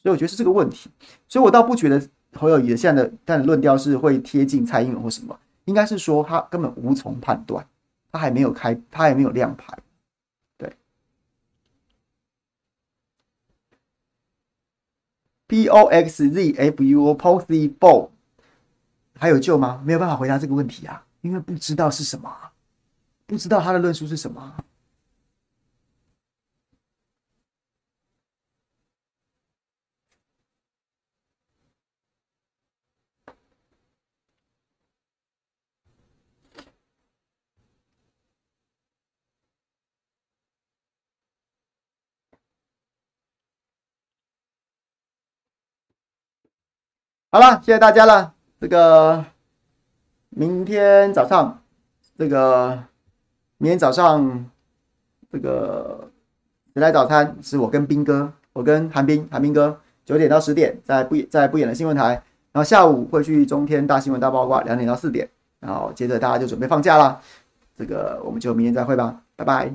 [0.00, 0.88] 所以我觉得是这个问题。
[1.28, 2.00] 所以我倒不觉得。
[2.38, 7.66] 侯友宜的现在的但论调是会贴近蔡英文或什么，应该是说他根本无从判断，
[8.10, 9.76] 他还没有开，他还没有亮牌。
[10.56, 10.72] 对
[15.46, 17.46] ，P O X Z F U O P O X
[17.78, 18.08] Four
[19.18, 19.82] 还有救吗？
[19.84, 22.32] 没有办法回答这个问题啊，因为不知道是什么，
[23.26, 24.64] 不知道他的论述是什么。
[47.30, 48.32] 好了，谢谢大家了。
[48.58, 49.22] 这个
[50.30, 51.60] 明天早上，
[52.16, 52.82] 这个
[53.58, 54.46] 明天早上，
[55.30, 56.10] 这个
[56.72, 57.36] 谁来早餐？
[57.42, 62.14] 是我跟斌哥，我跟韩斌，韩斌哥九点到十点在不在不演的新闻台，
[62.50, 65.28] 然后下午会去中天大新闻大八卦两点到四点，
[65.60, 67.20] 然后接着大家就准备放假了。
[67.76, 69.70] 这个我们就明天再会吧，拜拜。